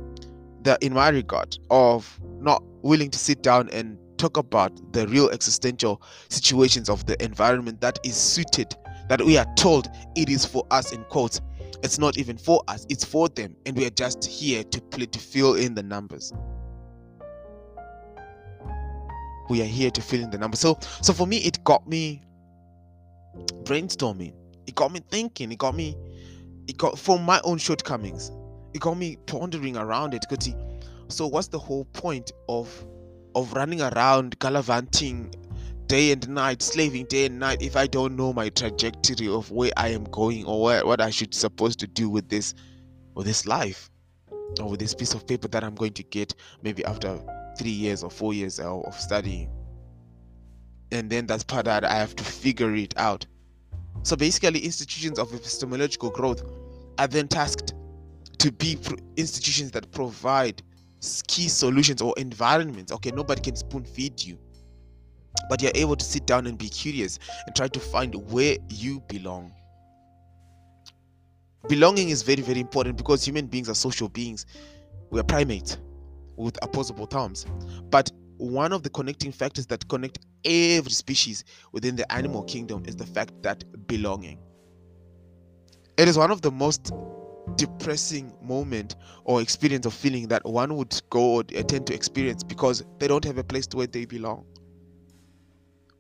the 0.63 0.79
in 0.81 0.95
my 0.95 1.09
regard 1.11 1.57
of 1.71 2.19
not 2.41 2.63
willing 2.83 3.11
to 3.11 3.19
sit 3.19 3.43
down 3.43 3.69
and 3.71 3.99
talk 4.17 4.37
about 4.37 4.93
the 4.93 5.07
real 5.09 5.29
existential 5.31 6.01
situations 6.29 6.89
of 6.89 7.05
the 7.07 7.23
environment 7.23 7.81
that 7.81 7.99
is 8.05 8.17
suited 8.17 8.75
that 9.09 9.21
we 9.23 9.37
are 9.37 9.47
told 9.57 9.89
it 10.17 10.29
is 10.29 10.45
for 10.45 10.67
us 10.71 10.93
in 10.93 11.05
quotes 11.05 11.41
it's 11.85 11.99
not 11.99 12.17
even 12.17 12.39
for 12.39 12.63
us, 12.67 12.87
it's 12.89 13.05
for 13.05 13.29
them. 13.29 13.55
And 13.67 13.77
we 13.77 13.85
are 13.85 13.91
just 13.91 14.25
here 14.25 14.65
to 14.65 14.81
play 14.81 15.05
to 15.05 15.19
fill 15.19 15.55
in 15.55 15.75
the 15.75 15.83
numbers. 15.83 16.33
We 19.51 19.61
are 19.61 19.67
here 19.67 19.91
to 19.91 20.01
fill 20.01 20.23
in 20.23 20.31
the 20.31 20.39
numbers. 20.39 20.61
So 20.61 20.79
so 21.03 21.13
for 21.13 21.27
me 21.27 21.37
it 21.39 21.63
got 21.63 21.87
me 21.87 22.23
brainstorming. 23.65 24.33
It 24.67 24.75
got 24.75 24.93
me 24.93 25.01
thinking. 25.11 25.53
It 25.53 25.59
got 25.59 25.77
me 25.77 25.95
it 26.67 26.79
got 26.79 26.99
from 26.99 27.23
my 27.23 27.39
own 27.45 27.59
shortcomings. 27.59 28.33
It 28.73 28.81
got 28.81 28.97
me 28.97 29.17
pondering 29.27 29.77
around 29.77 30.15
it. 30.15 30.25
So 31.09 31.27
what's 31.27 31.49
the 31.49 31.59
whole 31.59 31.85
point 31.85 32.33
of 32.49 32.87
of 33.35 33.53
running 33.53 33.83
around 33.83 34.39
gallivanting 34.39 35.35
day 35.87 36.13
and 36.13 36.29
night, 36.29 36.63
slaving 36.63 37.07
day 37.07 37.27
and 37.27 37.39
night, 37.39 37.63
if 37.63 37.77
I 37.77 37.87
don't 37.87 38.17
know 38.17 38.33
my 38.33 38.49
trajectory 38.49 39.29
of 39.29 39.51
where 39.51 39.71
I 39.77 39.89
am 39.89 40.05
going 40.05 40.45
or 40.45 40.63
where, 40.63 40.87
what 40.87 41.01
I 41.01 41.11
should 41.11 41.35
supposed 41.35 41.79
to 41.81 41.87
do 41.87 42.09
with 42.09 42.29
this 42.29 42.55
with 43.15 43.27
this 43.27 43.47
life 43.47 43.91
or 44.61 44.71
with 44.71 44.81
this 44.81 44.95
piece 44.95 45.15
of 45.15 45.27
paper 45.27 45.47
that 45.49 45.63
I'm 45.63 45.75
going 45.75 45.93
to 45.93 46.03
get 46.03 46.35
maybe 46.63 46.85
after 46.85 47.21
three 47.57 47.71
years 47.71 48.03
or 48.03 48.11
four 48.11 48.35
years 48.35 48.59
of 48.59 48.99
studying. 48.99 49.51
And 50.91 51.09
then 51.09 51.27
that's 51.27 51.45
part 51.45 51.67
that 51.67 51.85
I 51.85 51.95
have 51.95 52.17
to 52.17 52.25
figure 52.25 52.75
it 52.75 52.95
out. 52.97 53.27
So 54.03 54.17
basically, 54.17 54.61
institutions 54.61 55.19
of 55.19 55.33
epistemological 55.33 56.11
growth 56.11 56.43
are 56.99 57.07
then 57.07 57.29
tasked 57.29 57.75
to 58.39 58.53
be 58.53 58.79
institutions 59.17 59.71
that 59.73 59.91
provide 59.93 60.63
key 61.27 61.49
solutions 61.49 62.03
or 62.03 62.15
environments. 62.17 62.93
Okay, 62.93 63.11
nobody 63.11 63.41
can 63.41 63.57
spoon 63.57 63.85
feed 63.85 64.23
you 64.23 64.39
but 65.49 65.63
you're 65.63 65.73
able 65.75 65.97
to 65.97 66.05
sit 66.05 66.27
down 66.27 66.47
and 66.47 66.59
be 66.59 66.69
curious 66.69 67.19
and 67.47 67.55
try 67.55 67.69
to 67.69 67.81
find 67.81 68.15
where 68.31 68.57
you 68.69 69.01
belong 69.09 69.53
belonging 71.69 72.11
is 72.11 72.23
very 72.23 72.43
very 72.43 72.61
important 72.61 72.97
because 72.97 73.25
human 73.25 73.47
beings 73.47 73.69
are 73.69 73.75
social 73.75 74.09
beings 74.09 74.47
we're 75.11 75.23
primates 75.23 75.79
with 76.37 76.59
opposable 76.63 77.07
thumbs 77.07 77.47
but 77.91 78.11
one 78.39 78.73
of 78.73 78.83
the 78.83 78.91
connecting 78.91 79.33
factors 79.33 79.67
that 79.67 79.87
connect 79.89 80.19
every 80.45 80.91
species 80.91 81.45
within 81.73 81.97
the 81.97 82.11
animal 82.13 82.43
kingdom 82.45 82.83
is 82.87 82.97
the 82.97 83.07
fact 83.07 83.33
that 83.43 83.65
belonging. 83.87 84.39
It 85.97 86.09
is 86.09 86.19
one 86.19 86.31
of 86.31 86.43
the 86.43 86.51
most 86.51 86.93
depressing 87.57 88.35
moment 88.43 88.97
or 89.25 89.41
experience 89.41 89.87
of 89.87 89.95
feeling 89.95 90.29
that 90.29 90.45
one 90.45 90.77
would 90.77 91.01
go 91.11 91.35
or 91.37 91.45
tend 91.45 91.87
to 91.87 91.95
experience 91.95 92.43
because 92.43 92.85
they 92.99 93.07
don't 93.07 93.25
have 93.25 93.39
a 93.39 93.45
place 93.45 93.67
to 93.69 93.77
where 93.77 93.87
they 93.87 94.05
belong. 94.05 94.45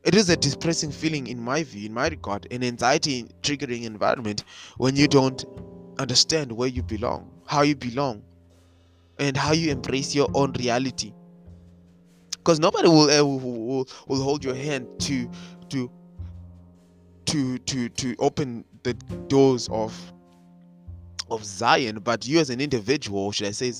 It 0.04 0.14
is 0.14 0.28
a 0.28 0.36
depressing 0.36 0.92
feeling, 0.92 1.26
in 1.28 1.40
my 1.40 1.62
view, 1.62 1.86
in 1.86 1.94
my 1.94 2.08
regard, 2.08 2.46
an 2.50 2.62
anxiety 2.62 3.26
triggering 3.42 3.84
environment 3.84 4.44
when 4.76 4.96
you 4.96 5.08
don't 5.08 5.42
understand 5.98 6.52
where 6.52 6.68
you 6.68 6.82
belong, 6.82 7.30
how 7.46 7.62
you 7.62 7.74
belong, 7.74 8.22
and 9.18 9.34
how 9.34 9.52
you 9.52 9.70
embrace 9.70 10.14
your 10.14 10.28
own 10.34 10.52
reality. 10.52 11.14
Because 12.32 12.60
nobody 12.60 12.88
will, 12.88 13.10
uh, 13.10 13.24
will, 13.24 13.38
will 13.40 13.88
will 14.06 14.22
hold 14.22 14.44
your 14.44 14.54
hand 14.54 14.86
to 15.00 15.30
to 15.70 15.90
to 17.24 17.58
to 17.58 17.88
to 17.88 18.14
open 18.18 18.64
the 18.82 18.92
doors 19.28 19.68
of 19.72 19.98
of 21.30 21.42
Zion, 21.42 22.00
but 22.00 22.26
you 22.26 22.38
as 22.38 22.50
an 22.50 22.60
individual, 22.60 23.32
should 23.32 23.46
I 23.46 23.52
say, 23.52 23.72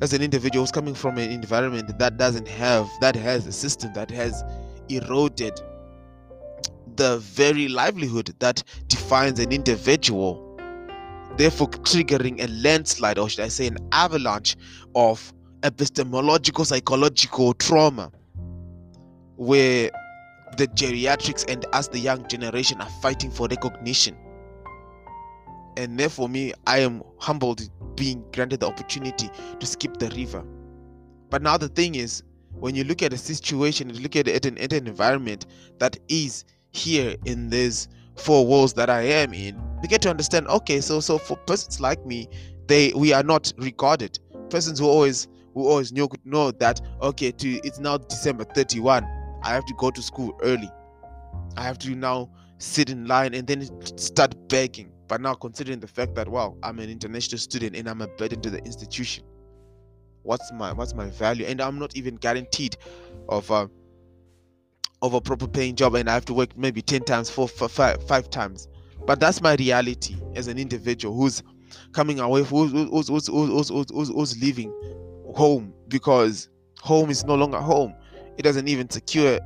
as 0.00 0.12
an 0.12 0.22
individual 0.22 0.64
who's 0.64 0.72
coming 0.72 0.94
from 0.94 1.18
an 1.18 1.30
environment 1.30 1.96
that 2.00 2.16
doesn't 2.16 2.48
have, 2.48 2.88
that 3.00 3.14
has 3.14 3.46
a 3.46 3.52
system 3.52 3.92
that 3.92 4.10
has 4.10 4.42
eroded 4.88 5.60
the 6.96 7.18
very 7.18 7.68
livelihood 7.68 8.34
that 8.40 8.62
defines 8.88 9.38
an 9.38 9.52
individual, 9.52 10.58
therefore 11.36 11.68
triggering 11.68 12.42
a 12.42 12.48
landslide, 12.48 13.18
or 13.18 13.28
should 13.28 13.44
I 13.44 13.48
say, 13.48 13.66
an 13.66 13.78
avalanche 13.92 14.56
of 14.94 15.32
epistemological 15.62 16.64
psychological 16.64 17.54
trauma, 17.54 18.10
where 19.36 19.90
the 20.56 20.66
geriatrics 20.68 21.44
and 21.48 21.64
us, 21.72 21.88
the 21.88 21.98
young 21.98 22.26
generation, 22.26 22.80
are 22.80 22.90
fighting 23.02 23.30
for 23.30 23.46
recognition. 23.48 24.16
And 25.76 25.98
therefore, 25.98 26.28
me, 26.28 26.52
I 26.66 26.80
am 26.80 27.02
humbled 27.18 27.62
being 27.94 28.24
granted 28.32 28.60
the 28.60 28.66
opportunity 28.66 29.30
to 29.60 29.66
skip 29.66 29.98
the 29.98 30.08
river. 30.10 30.44
But 31.30 31.42
now 31.42 31.56
the 31.56 31.68
thing 31.68 31.94
is, 31.94 32.24
when 32.52 32.74
you 32.74 32.84
look 32.84 33.02
at 33.02 33.12
a 33.12 33.18
situation, 33.18 33.90
you 33.90 34.00
look 34.00 34.16
at, 34.16 34.28
it 34.28 34.46
an, 34.46 34.58
at 34.58 34.72
an 34.72 34.86
environment 34.86 35.46
that 35.78 35.96
is 36.08 36.44
here 36.70 37.16
in 37.24 37.50
these 37.50 37.88
four 38.16 38.46
walls 38.46 38.74
that 38.74 38.90
I 38.90 39.02
am 39.02 39.32
in, 39.32 39.60
you 39.82 39.88
get 39.88 40.02
to 40.02 40.10
understand. 40.10 40.48
Okay, 40.48 40.80
so 40.80 41.00
so 41.00 41.18
for 41.18 41.36
persons 41.36 41.80
like 41.80 42.04
me, 42.04 42.28
they 42.66 42.92
we 42.94 43.12
are 43.12 43.22
not 43.22 43.52
regarded. 43.58 44.18
Persons 44.50 44.78
who 44.78 44.86
always 44.86 45.28
who 45.54 45.68
always 45.68 45.92
know 45.92 46.08
know 46.24 46.50
that 46.52 46.80
okay, 47.00 47.30
to 47.30 47.48
it's 47.64 47.78
now 47.78 47.98
December 47.98 48.44
thirty 48.44 48.80
one. 48.80 49.04
I 49.42 49.50
have 49.50 49.64
to 49.66 49.74
go 49.74 49.90
to 49.90 50.02
school 50.02 50.36
early. 50.42 50.70
I 51.56 51.62
have 51.62 51.78
to 51.78 51.94
now 51.94 52.30
sit 52.58 52.90
in 52.90 53.06
line 53.06 53.34
and 53.34 53.46
then 53.46 53.68
start 53.96 54.34
begging. 54.48 54.90
But 55.06 55.20
now 55.20 55.34
considering 55.34 55.80
the 55.80 55.86
fact 55.86 56.16
that 56.16 56.28
wow, 56.28 56.56
I'm 56.62 56.80
an 56.80 56.90
international 56.90 57.38
student 57.38 57.76
and 57.76 57.88
I'm 57.88 58.02
a 58.02 58.08
burden 58.08 58.40
to 58.42 58.50
the 58.50 58.58
institution 58.64 59.24
what's 60.28 60.52
my 60.52 60.72
what's 60.74 60.94
my 60.94 61.08
value? 61.08 61.46
And 61.46 61.60
i'm 61.60 61.78
not 61.78 61.96
even 61.96 62.16
guaranteed 62.16 62.76
of 63.30 63.50
a 63.50 63.68
of 65.00 65.14
a 65.14 65.20
proper 65.20 65.48
paying 65.48 65.74
job 65.74 65.94
and 65.94 66.08
i 66.08 66.12
have 66.12 66.26
to 66.26 66.34
work 66.34 66.56
maybe 66.56 66.82
10 66.82 67.02
times 67.04 67.30
four, 67.30 67.48
four 67.48 67.68
five, 67.68 68.06
five 68.06 68.28
times. 68.28 68.68
But 69.06 69.20
that's 69.20 69.40
my 69.40 69.54
reality 69.54 70.16
as 70.34 70.46
an 70.46 70.58
individual 70.58 71.14
who's 71.16 71.42
coming 71.92 72.20
away 72.20 72.42
who's 72.42 72.70
who's, 72.72 73.08
who's, 73.08 73.26
who's, 73.26 73.68
who's, 73.70 73.90
who's, 73.90 74.08
who's 74.10 74.42
leaving 74.42 74.70
home 75.34 75.72
because 75.88 76.50
home 76.80 77.08
is 77.08 77.24
no 77.24 77.34
longer 77.34 77.58
home. 77.58 77.94
It 78.36 78.42
doesn't 78.42 78.68
even 78.68 78.90
secure 78.90 79.40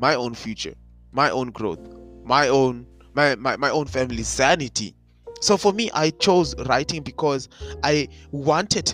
my 0.00 0.16
own 0.16 0.34
future 0.34 0.74
my 1.12 1.30
own 1.30 1.50
growth 1.50 1.80
my 2.24 2.48
own 2.48 2.86
my, 3.14 3.34
my, 3.36 3.56
my 3.56 3.70
own 3.70 3.86
family's 3.86 4.28
sanity. 4.28 4.94
So 5.40 5.56
for 5.56 5.72
me 5.72 5.88
i 5.94 6.10
chose 6.10 6.56
writing 6.66 7.04
because 7.04 7.48
i 7.84 8.08
wanted 8.32 8.92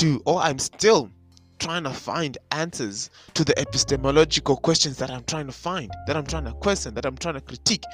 to, 0.00 0.22
or 0.24 0.40
I'm 0.40 0.58
still 0.58 1.10
trying 1.58 1.84
to 1.84 1.90
find 1.92 2.38
answers 2.52 3.10
to 3.34 3.44
the 3.44 3.58
epistemological 3.58 4.56
questions 4.56 4.96
that 4.96 5.10
I'm 5.10 5.24
trying 5.24 5.46
to 5.46 5.52
find, 5.52 5.92
that 6.06 6.16
I'm 6.16 6.24
trying 6.24 6.46
to 6.46 6.52
question, 6.54 6.94
that 6.94 7.04
I'm 7.04 7.18
trying 7.18 7.34
to 7.34 7.42
critique. 7.42 7.84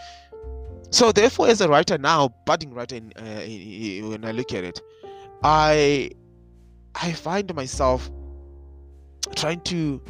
So, 0.90 1.10
therefore, 1.10 1.48
as 1.48 1.60
a 1.60 1.68
writer 1.68 1.98
now, 1.98 2.28
budding 2.46 2.72
writer, 2.72 2.94
in, 2.94 3.12
uh, 3.16 4.08
when 4.08 4.24
I 4.24 4.30
look 4.30 4.54
at 4.54 4.62
it, 4.62 4.80
I 5.42 6.10
I 6.94 7.10
find 7.12 7.52
myself 7.56 8.08
trying 9.34 9.60
to 9.62 10.00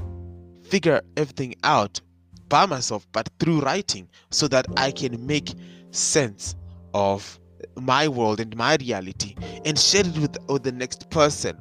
figure 0.65 1.01
everything 1.17 1.55
out 1.65 1.99
by 2.51 2.67
myself, 2.67 3.07
but 3.13 3.31
through 3.41 3.61
writing, 3.61 4.07
so 4.31 4.49
that 4.49 4.67
I 4.77 4.91
can 4.91 5.27
make 5.27 5.55
sense 5.93 6.57
of 6.93 7.41
my 7.81 8.07
world 8.07 8.39
and 8.39 8.55
my 8.55 8.77
reality 8.79 9.35
and 9.65 9.79
share 9.79 10.07
it 10.07 10.19
with, 10.19 10.37
with 10.47 10.63
the 10.63 10.73
next 10.73 11.09
person 11.09 11.59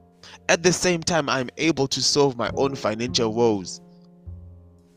at 0.50 0.64
the 0.64 0.74
same 0.74 1.02
time, 1.02 1.30
I'm 1.30 1.50
able 1.58 1.88
to 1.88 2.02
solve 2.02 2.38
my 2.38 2.52
own 2.56 2.76
financial 2.76 3.34
woes. 3.34 3.82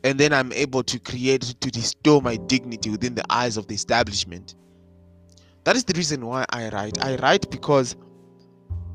And 0.03 0.19
then 0.19 0.31
I'm 0.31 0.53
able 0.53 0.83
to 0.83 0.99
create, 0.99 1.41
to 1.41 1.71
restore 1.75 2.21
my 2.21 2.37
dignity 2.37 2.89
within 2.89 3.15
the 3.15 3.25
eyes 3.29 3.57
of 3.57 3.67
the 3.67 3.75
establishment. 3.75 4.55
That 5.65 5.75
is 5.75 5.83
the 5.83 5.93
reason 5.95 6.25
why 6.25 6.45
I 6.49 6.69
write. 6.69 7.03
I 7.03 7.15
write 7.17 7.49
because 7.51 7.95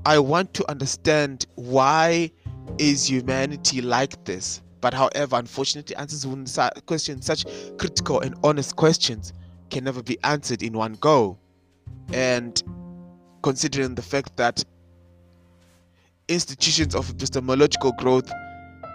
I 0.07 0.19
want 0.19 0.55
to 0.55 0.71
understand 0.71 1.47
why 1.57 2.31
is 2.79 3.09
humanity 3.09 3.81
like 3.81 4.25
this. 4.25 4.63
But 4.81 4.93
however, 4.93 5.37
unfortunately, 5.37 5.97
answers 5.97 6.23
to 6.23 6.83
questions 6.87 7.27
such 7.27 7.47
critical 7.79 8.21
and 8.21 8.35
honest 8.45 8.77
questions 8.77 9.33
can 9.71 9.85
never 9.85 10.03
be 10.03 10.19
answered 10.25 10.63
in 10.63 10.75
one 10.75 10.95
go. 10.95 11.39
And 12.13 12.63
considering 13.43 13.95
the 13.95 14.03
fact 14.03 14.37
that 14.37 14.63
institutions 16.29 16.95
of 16.95 17.11
epistemological 17.11 17.93
growth 17.93 18.31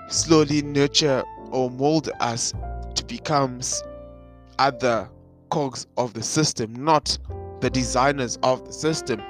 slowly 0.09 0.61
nurture 0.61 1.23
or 1.51 1.69
mold 1.69 2.09
us 2.19 2.53
to 2.95 3.05
become 3.05 3.59
other 4.57 5.09
cogs 5.49 5.87
of 5.97 6.13
the 6.13 6.23
system, 6.23 6.73
not 6.83 7.17
the 7.61 7.69
designers 7.69 8.37
of 8.43 8.65
the 8.65 8.73
system. 8.73 9.21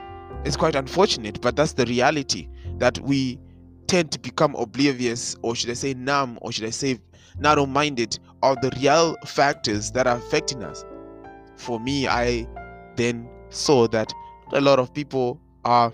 It's 0.45 0.55
quite 0.55 0.75
unfortunate, 0.75 1.41
but 1.41 1.55
that's 1.55 1.73
the 1.73 1.85
reality 1.85 2.47
that 2.77 2.99
we 2.99 3.39
tend 3.87 4.11
to 4.11 4.19
become 4.19 4.55
oblivious, 4.55 5.35
or 5.41 5.55
should 5.55 5.69
I 5.69 5.73
say 5.73 5.93
numb, 5.93 6.37
or 6.41 6.51
should 6.51 6.65
I 6.65 6.69
say 6.69 6.99
narrow 7.39 7.65
minded 7.65 8.17
of 8.43 8.61
the 8.61 8.71
real 8.81 9.15
factors 9.25 9.91
that 9.91 10.07
are 10.07 10.17
affecting 10.17 10.63
us. 10.63 10.85
For 11.57 11.79
me, 11.79 12.07
I 12.07 12.47
then 12.95 13.29
saw 13.49 13.87
that 13.89 14.13
a 14.53 14.61
lot 14.61 14.79
of 14.79 14.93
people 14.93 15.39
are 15.65 15.91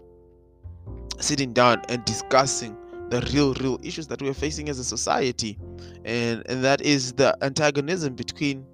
sitting 1.19 1.53
down 1.53 1.81
and 1.89 2.03
discussing 2.05 2.77
the 3.09 3.21
real 3.33 3.53
real 3.55 3.79
issues 3.83 4.07
that 4.07 4.21
we're 4.21 4.33
facing 4.33 4.69
as 4.69 4.79
a 4.79 4.83
society. 4.83 5.57
And 6.03 6.43
and 6.47 6.63
that 6.63 6.81
is 6.81 7.13
the 7.13 7.37
antagonism 7.41 8.15
between 8.15 8.65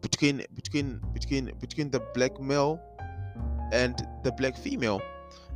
between 0.00 0.44
between 0.54 1.00
between 1.12 1.52
between 1.60 1.90
the 1.90 2.00
black 2.14 2.40
male 2.40 2.80
and 3.72 4.06
the 4.24 4.32
black 4.32 4.56
female. 4.56 5.00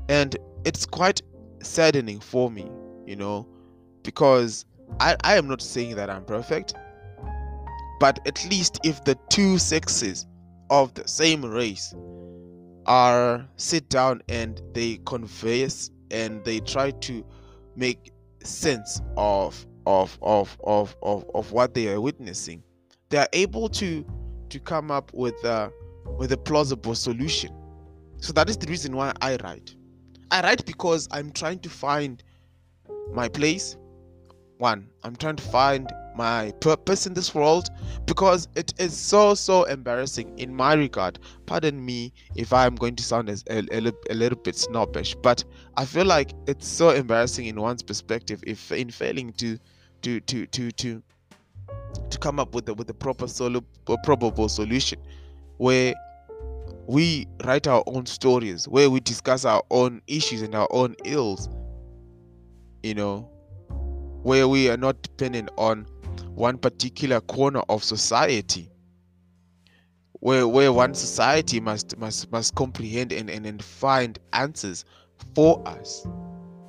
And 0.08 0.36
it's 0.64 0.86
quite 0.86 1.22
saddening 1.62 2.20
for 2.20 2.50
me 2.50 2.70
you 3.06 3.16
know 3.16 3.46
because 4.02 4.64
i 5.00 5.16
i 5.24 5.36
am 5.36 5.48
not 5.48 5.60
saying 5.60 5.94
that 5.96 6.10
i'm 6.10 6.24
perfect 6.24 6.74
but 8.00 8.18
at 8.26 8.44
least 8.50 8.78
if 8.84 9.02
the 9.04 9.16
two 9.30 9.58
sexes 9.58 10.26
of 10.70 10.92
the 10.94 11.06
same 11.06 11.44
race 11.44 11.94
are 12.86 13.46
sit 13.56 13.88
down 13.88 14.22
and 14.28 14.60
they 14.72 14.98
converse 15.06 15.90
and 16.10 16.44
they 16.44 16.60
try 16.60 16.90
to 16.90 17.24
make 17.76 18.12
sense 18.42 19.00
of 19.16 19.66
of 19.86 20.18
of 20.22 20.56
of 20.64 20.96
of, 21.02 21.24
of 21.34 21.52
what 21.52 21.74
they 21.74 21.88
are 21.88 22.00
witnessing 22.00 22.62
they 23.10 23.18
are 23.18 23.28
able 23.32 23.68
to 23.68 24.04
to 24.48 24.58
come 24.60 24.90
up 24.90 25.12
with 25.14 25.34
a 25.44 25.70
with 26.18 26.32
a 26.32 26.36
plausible 26.36 26.94
solution. 26.94 27.50
So 28.18 28.32
that 28.32 28.48
is 28.48 28.56
the 28.56 28.66
reason 28.66 28.94
why 28.96 29.12
i 29.20 29.36
write. 29.42 29.74
I 30.30 30.42
write 30.42 30.64
because 30.66 31.08
i'm 31.10 31.30
trying 31.30 31.60
to 31.60 31.68
find 31.68 32.22
my 33.12 33.28
place. 33.28 33.76
One 34.58 34.88
i'm 35.02 35.16
trying 35.16 35.36
to 35.36 35.42
find 35.44 35.92
my 36.16 36.52
purpose 36.60 37.06
in 37.06 37.14
this 37.14 37.34
world 37.34 37.70
because 38.06 38.48
it 38.54 38.72
is 38.78 38.96
so 38.96 39.34
so 39.34 39.64
embarrassing 39.64 40.38
in 40.38 40.54
my 40.54 40.74
regard. 40.74 41.18
Pardon 41.46 41.84
me 41.84 42.12
if 42.34 42.52
i'm 42.52 42.74
going 42.74 42.96
to 42.96 43.02
sound 43.02 43.28
as 43.28 43.44
a, 43.50 43.58
a, 43.72 43.92
a, 44.10 44.14
little 44.14 44.38
bit 44.38 44.56
snobbish 44.56 45.14
but 45.22 45.44
i 45.76 45.84
feel 45.84 46.04
like 46.04 46.32
it's 46.46 46.66
so 46.66 46.90
embarrassing 46.90 47.46
in 47.46 47.60
one's 47.60 47.82
perspective 47.82 48.42
if 48.46 48.72
in 48.72 48.90
failing 48.90 49.32
to 49.32 49.58
to 50.02 50.20
to 50.20 50.46
to 50.46 50.70
to 50.72 51.02
to 52.10 52.18
come 52.18 52.38
up 52.38 52.54
with 52.54 52.66
the 52.66 52.74
with 52.74 52.86
the 52.86 52.94
proper 52.94 53.26
solo 53.26 53.62
probable 54.02 54.48
solution 54.48 54.98
where 55.58 55.94
we 56.86 57.26
write 57.44 57.66
our 57.66 57.82
own 57.86 58.04
stories 58.04 58.68
where 58.68 58.90
we 58.90 59.00
discuss 59.00 59.44
our 59.44 59.62
own 59.70 60.02
issues 60.06 60.42
and 60.42 60.54
our 60.54 60.68
own 60.70 60.94
ills 61.04 61.48
you 62.82 62.94
know 62.94 63.28
where 64.22 64.48
we 64.48 64.70
are 64.70 64.76
not 64.76 65.00
dependent 65.02 65.50
on 65.56 65.86
one 66.34 66.58
particular 66.58 67.20
corner 67.20 67.62
of 67.68 67.82
society 67.84 68.70
where 70.20 70.48
where 70.48 70.72
one 70.72 70.94
society 70.94 71.60
must 71.60 71.96
must 71.98 72.30
must 72.32 72.54
comprehend 72.54 73.12
and, 73.12 73.30
and, 73.30 73.46
and 73.46 73.62
find 73.62 74.18
answers 74.32 74.84
for 75.34 75.62
us 75.66 76.06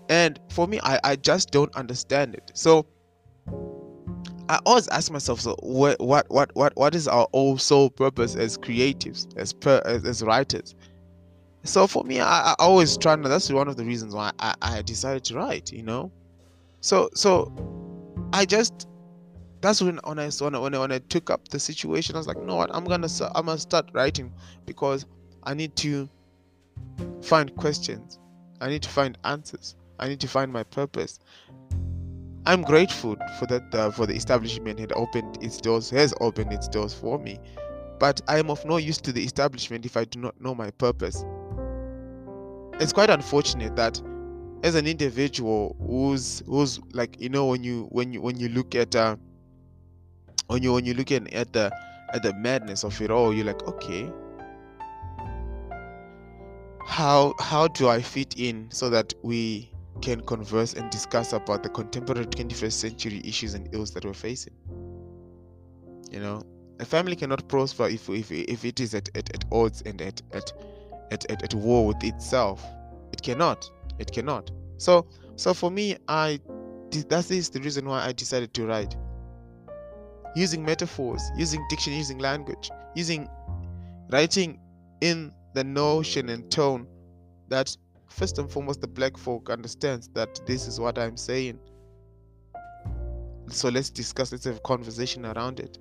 and 0.10 0.40
for 0.50 0.68
me 0.68 0.80
I, 0.84 1.00
I 1.04 1.16
just 1.16 1.52
don't 1.52 1.74
understand 1.76 2.36
it 2.36 2.52
so 2.54 2.86
I 4.48 4.60
always 4.66 4.88
ask 4.90 5.12
myself, 5.12 5.42
so 5.42 5.56
what, 5.62 6.00
what, 6.00 6.30
what, 6.30 6.52
what, 6.56 6.76
what 6.76 6.94
is 6.94 7.08
our 7.08 7.28
whole 7.34 7.58
sole 7.58 7.90
purpose 7.90 8.36
as 8.36 8.58
creatives, 8.58 9.36
as 9.38 9.54
per, 9.54 9.82
as, 9.86 10.06
as 10.06 10.22
writers? 10.22 10.76
So 11.64 11.88
for 11.88 12.04
me, 12.04 12.20
I, 12.20 12.52
I 12.52 12.56
always 12.60 12.96
try. 12.96 13.16
To, 13.16 13.28
that's 13.28 13.52
one 13.52 13.68
of 13.68 13.76
the 13.76 13.84
reasons 13.84 14.14
why 14.14 14.32
I, 14.40 14.54
I 14.62 14.82
decided 14.84 15.24
to 15.26 15.36
write. 15.36 15.72
You 15.72 15.82
know, 15.82 16.12
so 16.82 17.10
so 17.16 17.52
I 18.34 18.46
just 18.46 18.88
that's 19.66 19.82
when 19.82 20.00
when 20.04 20.20
I 20.20 20.30
when 20.30 20.56
I, 20.56 20.60
when 20.60 20.92
I, 20.92 21.00
took 21.00 21.30
up 21.30 21.48
the 21.48 21.60
situation, 21.60 22.16
I 22.16 22.20
was 22.20 22.28
like, 22.28 22.38
no, 22.38 22.56
what, 22.56 22.70
I'm 22.74 22.86
gonna 22.86 23.08
I'm 23.34 23.48
gonna 23.48 23.58
start 23.58 23.90
writing 23.94 24.32
because 24.66 25.06
I 25.44 25.54
need 25.56 25.76
to 25.78 26.08
find 27.22 27.56
questions, 27.56 28.20
I 28.62 28.70
need 28.70 28.84
to 28.84 28.90
find 28.90 29.18
answers, 29.24 29.76
I 30.00 30.08
need 30.08 30.20
to 30.20 30.28
find 30.28 30.54
my 30.54 30.64
purpose. 30.64 31.20
I'm 32.46 32.62
grateful 32.62 33.16
for 33.40 33.48
that 33.48 33.74
uh, 33.74 33.90
for 33.90 34.06
the 34.06 34.14
establishment 34.14 34.80
had 34.80 34.92
opened 34.92 35.44
its 35.44 35.58
doors 35.58 35.90
has 35.90 36.14
opened 36.22 36.54
its 36.54 36.68
doors 36.68 36.94
for 36.94 37.18
me, 37.18 37.40
but 38.00 38.22
I 38.28 38.38
am 38.38 38.52
of 38.52 38.64
no 38.66 38.78
use 38.78 39.00
to 39.00 39.12
the 39.12 39.24
establishment 39.24 39.84
if 39.84 39.98
I 39.98 40.06
do 40.06 40.20
not 40.20 40.40
know 40.40 40.54
my 40.54 40.70
purpose. 40.70 41.26
It's 42.80 42.94
quite 42.94 43.10
unfortunate 43.10 43.76
that 43.78 44.00
as 44.64 44.76
an 44.76 44.86
individual 44.86 45.76
who's 45.80 46.44
who's 46.46 46.80
like 46.94 47.20
you 47.20 47.30
know 47.30 47.48
when 47.48 47.64
you 47.64 47.88
when 47.90 48.14
you 48.14 48.22
when 48.22 48.38
you 48.38 48.50
look 48.50 48.76
at 48.76 48.96
uh, 48.96 49.16
when 50.48 50.64
you 50.64 50.74
when 50.74 50.86
you 50.86 50.94
look 50.94 51.12
at, 51.12 51.32
at 51.34 51.54
the 51.54 51.72
at 52.14 52.24
the 52.24 52.34
madness 52.34 52.84
of 52.84 53.00
it 53.02 53.12
all, 53.12 53.34
you're 53.34 53.46
like, 53.46 53.64
okay, 53.68 54.12
how 56.86 57.34
how 57.40 57.68
do 57.68 57.90
I 57.90 58.02
fit 58.02 58.36
in 58.38 58.70
so 58.72 58.90
that 58.90 59.14
we 59.24 59.72
can 60.02 60.22
converse 60.22 60.74
and 60.74 60.90
discuss 60.92 61.34
about 61.34 61.64
the 61.64 61.70
contemporary 61.70 62.26
21st 62.26 62.72
century 62.72 63.22
issues 63.24 63.54
and 63.54 63.74
ills 63.74 63.92
that 63.92 64.06
we're 64.06 64.14
facing. 64.14 64.54
You 66.12 66.20
know, 66.20 66.44
a 66.80 66.86
family 66.86 67.16
cannot 67.16 67.48
prosper 67.48 67.88
if 67.88 68.10
if, 68.10 68.32
if 68.32 68.66
it 68.66 68.80
is 68.80 68.94
at, 68.94 69.10
at, 69.18 69.34
at 69.34 69.46
odds 69.52 69.82
and 69.82 70.02
at, 70.02 70.22
at 70.34 70.52
at, 71.12 71.30
at 71.32 71.44
at 71.44 71.54
war 71.54 71.88
with 71.88 72.04
itself. 72.04 72.64
It 73.14 73.22
cannot. 73.22 73.70
It 74.00 74.12
cannot. 74.12 74.52
So 74.78 75.08
so 75.36 75.54
for 75.54 75.72
me, 75.72 75.98
I 76.08 76.40
that 76.92 77.32
is 77.32 77.50
the 77.50 77.60
reason 77.62 77.86
why 77.86 78.06
I 78.06 78.12
decided 78.12 78.54
to 78.54 78.66
write. 78.66 78.96
Using 80.36 80.66
metaphors, 80.66 81.22
using 81.36 81.66
diction, 81.70 81.94
using 81.94 82.18
language, 82.20 82.70
using 82.94 83.30
writing 84.12 84.60
in 85.02 85.34
the 85.54 85.64
notion 85.64 86.30
and 86.30 86.50
tone 86.52 86.88
that 87.48 87.76
first 88.10 88.38
and 88.38 88.50
foremost 88.52 88.82
the 88.82 88.88
black 88.88 89.18
folk 89.18 89.50
understands 89.50 90.10
that 90.10 90.40
this 90.46 90.68
is 90.68 90.80
what 90.80 90.98
i'm 90.98 91.18
saying. 91.18 91.60
So 93.48 93.70
let's 93.70 93.90
discuss 93.90 94.32
let's 94.32 94.46
have 94.46 94.58
a 94.58 94.62
conversation 94.62 95.26
around 95.26 95.60
it. 95.60 95.78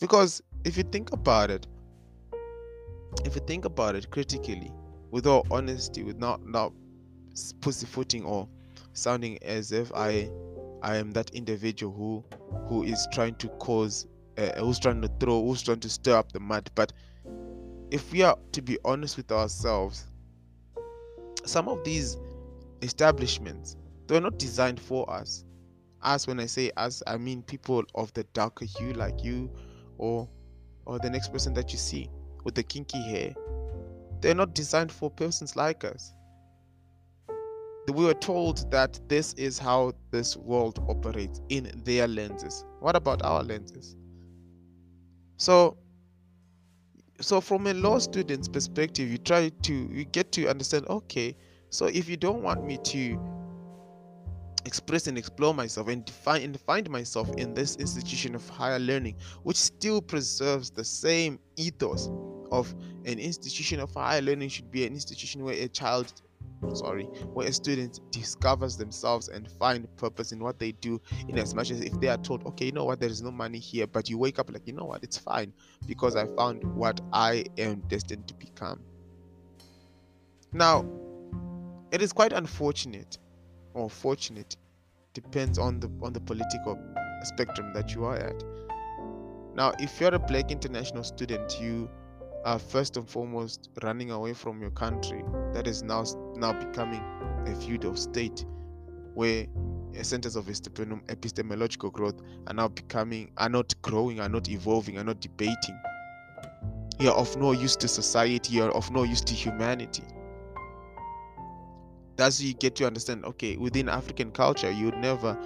Because 0.00 0.42
if 0.64 0.76
you 0.76 0.84
think 0.84 1.12
about 1.12 1.50
it 1.50 1.66
if 3.24 3.34
you 3.34 3.42
think 3.46 3.64
about 3.64 3.94
it 3.94 4.10
critically 4.10 4.70
with 5.10 5.26
all 5.26 5.46
honesty 5.50 6.02
with 6.02 6.18
not 6.18 6.44
not 6.46 6.72
pussyfooting 7.60 8.24
or 8.24 8.48
sounding 8.92 9.42
as 9.42 9.72
if 9.72 9.92
i 9.94 10.28
i 10.82 10.96
am 10.96 11.10
that 11.12 11.30
individual 11.30 11.92
who 11.92 12.24
who 12.68 12.82
is 12.82 13.06
trying 13.12 13.34
to 13.36 13.48
cause 13.58 14.06
uh, 14.38 14.60
who's 14.60 14.78
trying 14.78 15.00
to 15.02 15.08
throw 15.20 15.42
who's 15.44 15.62
trying 15.62 15.80
to 15.80 15.88
stir 15.88 16.16
up 16.16 16.32
the 16.32 16.40
mud. 16.40 16.70
But 16.74 16.92
if 17.90 18.10
we 18.12 18.22
are 18.22 18.36
to 18.52 18.62
be 18.62 18.78
honest 18.84 19.16
with 19.16 19.30
ourselves 19.30 20.06
some 21.44 21.68
of 21.68 21.82
these 21.84 22.16
establishments 22.82 23.76
they're 24.06 24.20
not 24.20 24.38
designed 24.38 24.80
for 24.80 25.08
us. 25.10 25.44
Us 26.02 26.26
when 26.26 26.40
i 26.40 26.46
say 26.46 26.70
us 26.76 27.02
i 27.06 27.16
mean 27.16 27.42
people 27.42 27.84
of 27.94 28.12
the 28.14 28.24
darker 28.32 28.64
hue 28.64 28.92
like 28.94 29.22
you 29.22 29.50
or 29.98 30.28
or 30.84 30.98
the 30.98 31.08
next 31.08 31.32
person 31.32 31.54
that 31.54 31.72
you 31.72 31.78
see 31.78 32.10
with 32.44 32.54
the 32.54 32.62
kinky 32.62 33.00
hair. 33.02 33.34
They're 34.20 34.34
not 34.34 34.54
designed 34.54 34.90
for 34.90 35.10
persons 35.10 35.54
like 35.54 35.84
us 35.84 36.12
we 37.88 38.04
were 38.04 38.14
told 38.14 38.70
that 38.70 39.00
this 39.08 39.32
is 39.34 39.58
how 39.58 39.92
this 40.10 40.36
world 40.36 40.84
operates 40.88 41.40
in 41.48 41.70
their 41.84 42.06
lenses. 42.06 42.64
What 42.80 42.94
about 42.94 43.22
our 43.22 43.42
lenses? 43.42 43.96
So 45.36 45.76
so 47.20 47.40
from 47.40 47.66
a 47.68 47.74
law 47.74 47.98
student's 47.98 48.48
perspective 48.48 49.08
you 49.08 49.18
try 49.18 49.48
to 49.48 49.88
you 49.92 50.04
get 50.04 50.32
to 50.32 50.48
understand 50.48 50.86
okay 50.88 51.36
so 51.70 51.86
if 51.86 52.08
you 52.08 52.16
don't 52.16 52.42
want 52.42 52.64
me 52.64 52.76
to 52.78 53.18
express 54.64 55.06
and 55.06 55.16
explore 55.16 55.54
myself 55.54 55.88
and 55.88 56.04
define 56.04 56.42
and 56.42 56.60
find 56.60 56.88
myself 56.90 57.30
in 57.36 57.54
this 57.54 57.76
institution 57.76 58.34
of 58.34 58.48
higher 58.48 58.78
learning 58.78 59.16
which 59.42 59.56
still 59.56 60.00
preserves 60.00 60.70
the 60.70 60.84
same 60.84 61.38
ethos 61.56 62.10
of 62.50 62.72
an 63.04 63.18
institution 63.18 63.80
of 63.80 63.92
higher 63.94 64.20
learning 64.20 64.48
should 64.48 64.70
be 64.70 64.84
an 64.86 64.92
institution 64.92 65.44
where 65.44 65.54
a 65.54 65.68
child 65.68 66.12
sorry 66.74 67.04
where 67.34 67.48
a 67.48 67.52
student 67.52 68.00
discovers 68.10 68.76
themselves 68.76 69.28
and 69.28 69.50
find 69.50 69.86
purpose 69.96 70.32
in 70.32 70.38
what 70.38 70.58
they 70.58 70.72
do 70.72 71.00
in 71.28 71.38
as 71.38 71.54
much 71.54 71.70
as 71.70 71.80
if 71.80 71.98
they 72.00 72.08
are 72.08 72.18
told 72.18 72.46
okay 72.46 72.66
you 72.66 72.72
know 72.72 72.84
what? 72.84 73.00
There 73.00 73.10
is 73.10 73.22
no 73.22 73.30
money 73.30 73.58
here 73.58 73.86
but 73.86 74.08
you 74.08 74.18
wake 74.18 74.38
up 74.38 74.50
like 74.52 74.66
you 74.66 74.72
know 74.72 74.84
what? 74.84 75.02
It's 75.02 75.18
fine 75.18 75.52
because 75.86 76.16
i 76.16 76.26
found 76.36 76.64
what 76.64 77.00
i 77.12 77.44
am 77.58 77.80
destined 77.88 78.28
to 78.28 78.34
become. 78.34 78.80
Now 80.52 80.86
it 81.90 82.02
is 82.02 82.12
quite 82.12 82.32
unfortunate 82.32 83.18
or 83.74 83.90
fortunate 83.90 84.56
depends 85.14 85.58
on 85.58 85.80
the 85.80 85.90
on 86.02 86.12
the 86.12 86.20
political 86.20 86.78
spectrum 87.22 87.72
that 87.74 87.94
you 87.94 88.04
are 88.04 88.16
at. 88.16 88.44
Now 89.54 89.72
if 89.78 90.00
you're 90.00 90.14
a 90.14 90.18
black 90.18 90.50
international 90.50 91.04
student 91.04 91.60
you 91.60 91.90
are 92.44 92.58
first 92.58 92.96
and 92.96 93.08
foremost 93.08 93.70
running 93.82 94.10
away 94.10 94.32
from 94.32 94.60
your 94.60 94.70
country 94.70 95.24
that 95.52 95.66
is 95.66 95.82
now 95.82 96.04
now 96.36 96.52
becoming 96.52 97.02
a 97.46 97.54
feudal 97.54 97.94
state 97.94 98.44
where 99.14 99.46
uh, 99.98 100.02
centers 100.02 100.36
of 100.36 100.48
epistemological 100.48 101.90
growth 101.90 102.20
are 102.46 102.54
now 102.54 102.68
becoming 102.68 103.30
are 103.36 103.48
not 103.48 103.72
growing 103.82 104.20
are 104.20 104.28
not 104.28 104.48
evolving 104.48 104.98
are 104.98 105.04
not 105.04 105.20
debating. 105.20 105.78
You're 106.98 107.14
of 107.14 107.36
no 107.36 107.52
use 107.52 107.76
to 107.76 107.88
society 107.88 108.54
you're 108.54 108.70
of 108.70 108.90
no 108.90 109.02
use 109.02 109.20
to 109.22 109.34
humanity. 109.34 110.04
That's 112.16 112.40
you 112.40 112.54
get 112.54 112.76
to 112.76 112.86
understand 112.86 113.24
okay 113.24 113.56
within 113.56 113.88
african 113.88 114.30
culture 114.30 114.70
you 114.70 114.90
never 114.92 115.36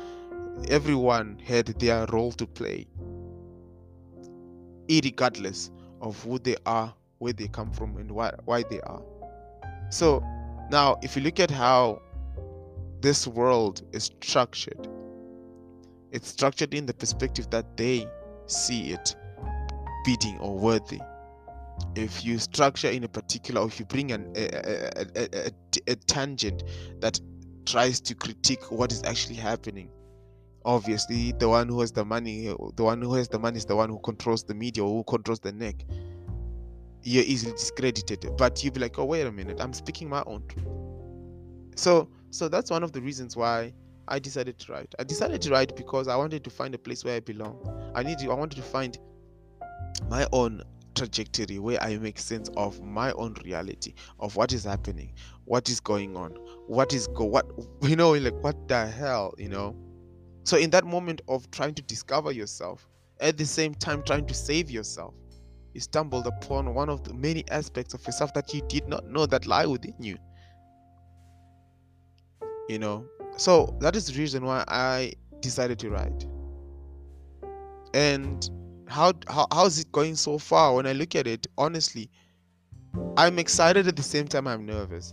everyone 0.69 1.39
had 1.45 1.67
their 1.67 2.07
role 2.07 2.33
to 2.33 2.47
play 2.47 2.87
regardless 4.89 5.71
of 6.01 6.23
who 6.23 6.39
they 6.39 6.57
are, 6.67 6.93
where 7.19 7.33
they 7.33 7.49
come 7.49 7.71
from, 7.73 7.97
and 7.97 8.11
why 8.11 8.33
why 8.45 8.63
they 8.69 8.81
are. 8.81 9.03
So 9.91 10.23
now, 10.71 10.99
if 11.03 11.17
you 11.17 11.23
look 11.23 11.41
at 11.41 11.51
how 11.51 12.03
this 13.01 13.27
world 13.27 13.83
is 13.93 14.05
structured, 14.05 14.89
it's 16.13 16.29
structured 16.29 16.75
in 16.75 16.87
the 16.87 16.95
perspective 16.95 17.51
that 17.51 17.77
they 17.77 18.07
see 18.47 18.93
it 18.93 19.15
bidding 20.05 20.39
or 20.39 20.57
worthy. 20.57 21.01
If 21.95 22.25
you 22.25 22.39
structure 22.39 22.89
in 22.89 23.05
a 23.05 23.09
particular, 23.09 23.61
or 23.61 23.67
if 23.67 23.79
you 23.79 23.85
bring 23.87 24.13
an, 24.13 24.33
a, 24.35 24.47
a, 24.47 25.29
a, 25.35 25.51
a 25.89 25.95
tangent 25.95 26.65
that 27.01 27.21
tries 27.67 28.01
to 28.01 28.15
critique 28.15 28.71
what 28.71 28.93
is 28.93 29.03
actually 29.05 29.35
happening, 29.35 29.91
obviously 30.67 31.33
the 31.39 31.49
one 31.49 31.69
who 31.69 31.81
has 31.81 31.93
the 31.93 32.05
money 32.05 32.53
the 32.75 32.83
one 32.83 33.01
who 33.01 33.15
has 33.15 33.29
the 33.29 33.39
money 33.39 33.57
is 33.57 33.65
the 33.65 33.77
one 33.77 33.89
who 33.89 33.99
controls 34.01 34.43
the 34.43 34.53
media 34.53 34.85
or 34.85 34.91
who 34.91 35.05
controls 35.05 35.39
the 35.39 35.53
neck 35.53 35.85
you're 37.05 37.25
easily 37.25 37.53
discredited 37.53 38.29
but 38.37 38.63
you'll 38.63 38.75
be 38.75 38.81
like 38.81 38.99
oh 38.99 39.05
wait 39.05 39.25
a 39.27 39.33
minute 39.33 39.59
i'm 39.61 39.73
speaking 39.73 40.09
my 40.09 40.23
own 40.27 40.43
truth. 40.49 40.67
So 41.77 42.09
so 42.31 42.49
that's 42.49 42.71
one 42.71 42.83
of 42.83 42.91
the 42.91 43.01
reasons 43.01 43.37
why 43.37 43.73
i 44.09 44.19
decided 44.19 44.59
to 44.59 44.73
write. 44.73 44.93
I 44.99 45.05
decided 45.05 45.41
to 45.43 45.51
write 45.51 45.77
because 45.77 46.09
i 46.09 46.17
wanted 46.17 46.43
to 46.43 46.51
find 46.51 46.75
a 46.75 46.79
place 46.79 47.05
where 47.05 47.15
i 47.15 47.21
belong. 47.21 47.93
I 47.95 48.03
need 48.03 48.21
i 48.23 48.35
wanted 48.35 48.57
to 48.57 48.63
find 48.63 48.99
my 50.11 50.27
own 50.33 50.63
trajectory 50.97 51.59
where 51.59 51.81
i 51.83 51.97
make 51.99 52.19
sense 52.19 52.49
of 52.57 52.81
my 52.83 53.13
own 53.13 53.37
reality 53.45 53.93
of 54.19 54.35
what 54.35 54.53
is 54.53 54.65
happening 54.65 55.13
what 55.45 55.69
is 55.69 55.79
going 55.79 56.17
on 56.17 56.31
what 56.67 56.95
is 56.95 57.07
go 57.09 57.25
what 57.25 57.47
you 57.83 57.95
know 57.97 58.13
like 58.13 58.35
what 58.43 58.67
the 58.67 58.87
hell 58.87 59.35
you 59.37 59.49
know 59.49 59.77
so, 60.47 60.57
in 60.57 60.71
that 60.71 60.85
moment 60.85 61.23
of 61.27 61.51
trying 61.51 61.75
to 61.75 61.83
discover 61.83 62.31
yourself, 62.31 62.87
at 63.19 63.37
the 63.37 63.45
same 63.45 63.75
time 63.75 64.05
trying 64.05 64.27
to 64.27 64.35
save 64.35 64.71
yourself, 64.71 65.13
you 65.75 65.81
stumbled 65.81 66.29
upon 66.29 66.73
one 66.73 66.89
of 66.89 67.03
the 67.03 67.13
many 67.13 67.45
aspects 67.51 67.95
of 67.95 68.07
yourself 68.07 68.33
that 68.35 68.55
you 68.55 68.63
did 68.69 68.87
not 68.87 69.05
know 69.09 69.27
that 69.27 69.49
lie 69.49 69.67
within 69.67 69.97
you. 69.99 70.17
You 72.69 72.79
know, 72.79 73.05
so 73.37 73.77
that 73.81 73.97
is 73.97 74.07
the 74.07 74.17
reason 74.17 74.45
why 74.45 74.63
I 74.69 75.15
decided 75.41 75.81
to 75.81 75.91
write. 75.91 76.27
And 77.93 78.49
how, 78.87 79.15
how 79.27 79.49
how's 79.53 79.81
it 79.81 79.91
going 79.91 80.15
so 80.15 80.39
far? 80.39 80.75
When 80.75 80.87
I 80.87 80.93
look 80.93 81.17
at 81.17 81.27
it, 81.27 81.49
honestly, 81.59 82.09
I'm 83.17 83.41
excited 83.41 83.89
at 83.89 83.97
the 83.97 84.03
same 84.05 84.29
time 84.29 84.47
I'm 84.47 84.65
nervous. 84.65 85.13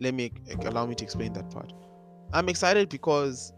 Let 0.00 0.14
me 0.14 0.32
allow 0.64 0.86
me 0.86 0.94
to 0.94 1.04
explain 1.04 1.34
that 1.34 1.50
part. 1.50 1.70
I'm 2.32 2.48
excited 2.48 2.88
because 2.88 3.52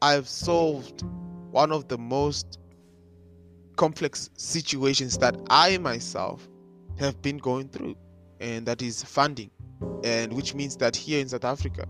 I've 0.00 0.28
solved 0.28 1.02
one 1.50 1.72
of 1.72 1.88
the 1.88 1.98
most 1.98 2.58
complex 3.76 4.30
situations 4.36 5.18
that 5.18 5.36
I 5.50 5.78
myself 5.78 6.48
have 6.98 7.20
been 7.22 7.38
going 7.38 7.68
through, 7.68 7.96
and 8.40 8.66
that 8.66 8.82
is 8.82 9.02
funding. 9.02 9.50
And 10.04 10.32
which 10.32 10.54
means 10.54 10.76
that 10.76 10.94
here 10.94 11.20
in 11.20 11.28
South 11.28 11.44
Africa, 11.44 11.86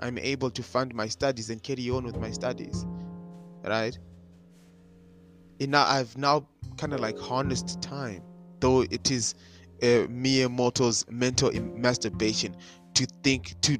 I'm 0.00 0.18
able 0.18 0.50
to 0.50 0.62
fund 0.62 0.94
my 0.94 1.08
studies 1.08 1.50
and 1.50 1.62
carry 1.62 1.90
on 1.90 2.04
with 2.04 2.16
my 2.18 2.30
studies, 2.30 2.86
right? 3.64 3.96
And 5.60 5.70
now 5.70 5.84
I've 5.86 6.16
now 6.16 6.46
kind 6.76 6.92
of 6.92 7.00
like 7.00 7.18
harnessed 7.18 7.80
time, 7.80 8.22
though 8.60 8.82
it 8.82 9.10
is 9.10 9.34
a 9.82 10.06
mere 10.08 10.48
mortal's 10.48 11.04
mental 11.10 11.52
masturbation 11.52 12.56
to 12.94 13.06
think 13.22 13.54
to 13.62 13.78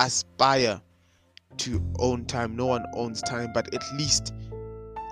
aspire 0.00 0.80
to 1.58 1.82
own 1.98 2.24
time. 2.24 2.56
No 2.56 2.66
one 2.66 2.84
owns 2.94 3.22
time, 3.22 3.52
but 3.52 3.72
at 3.74 3.84
least 3.94 4.34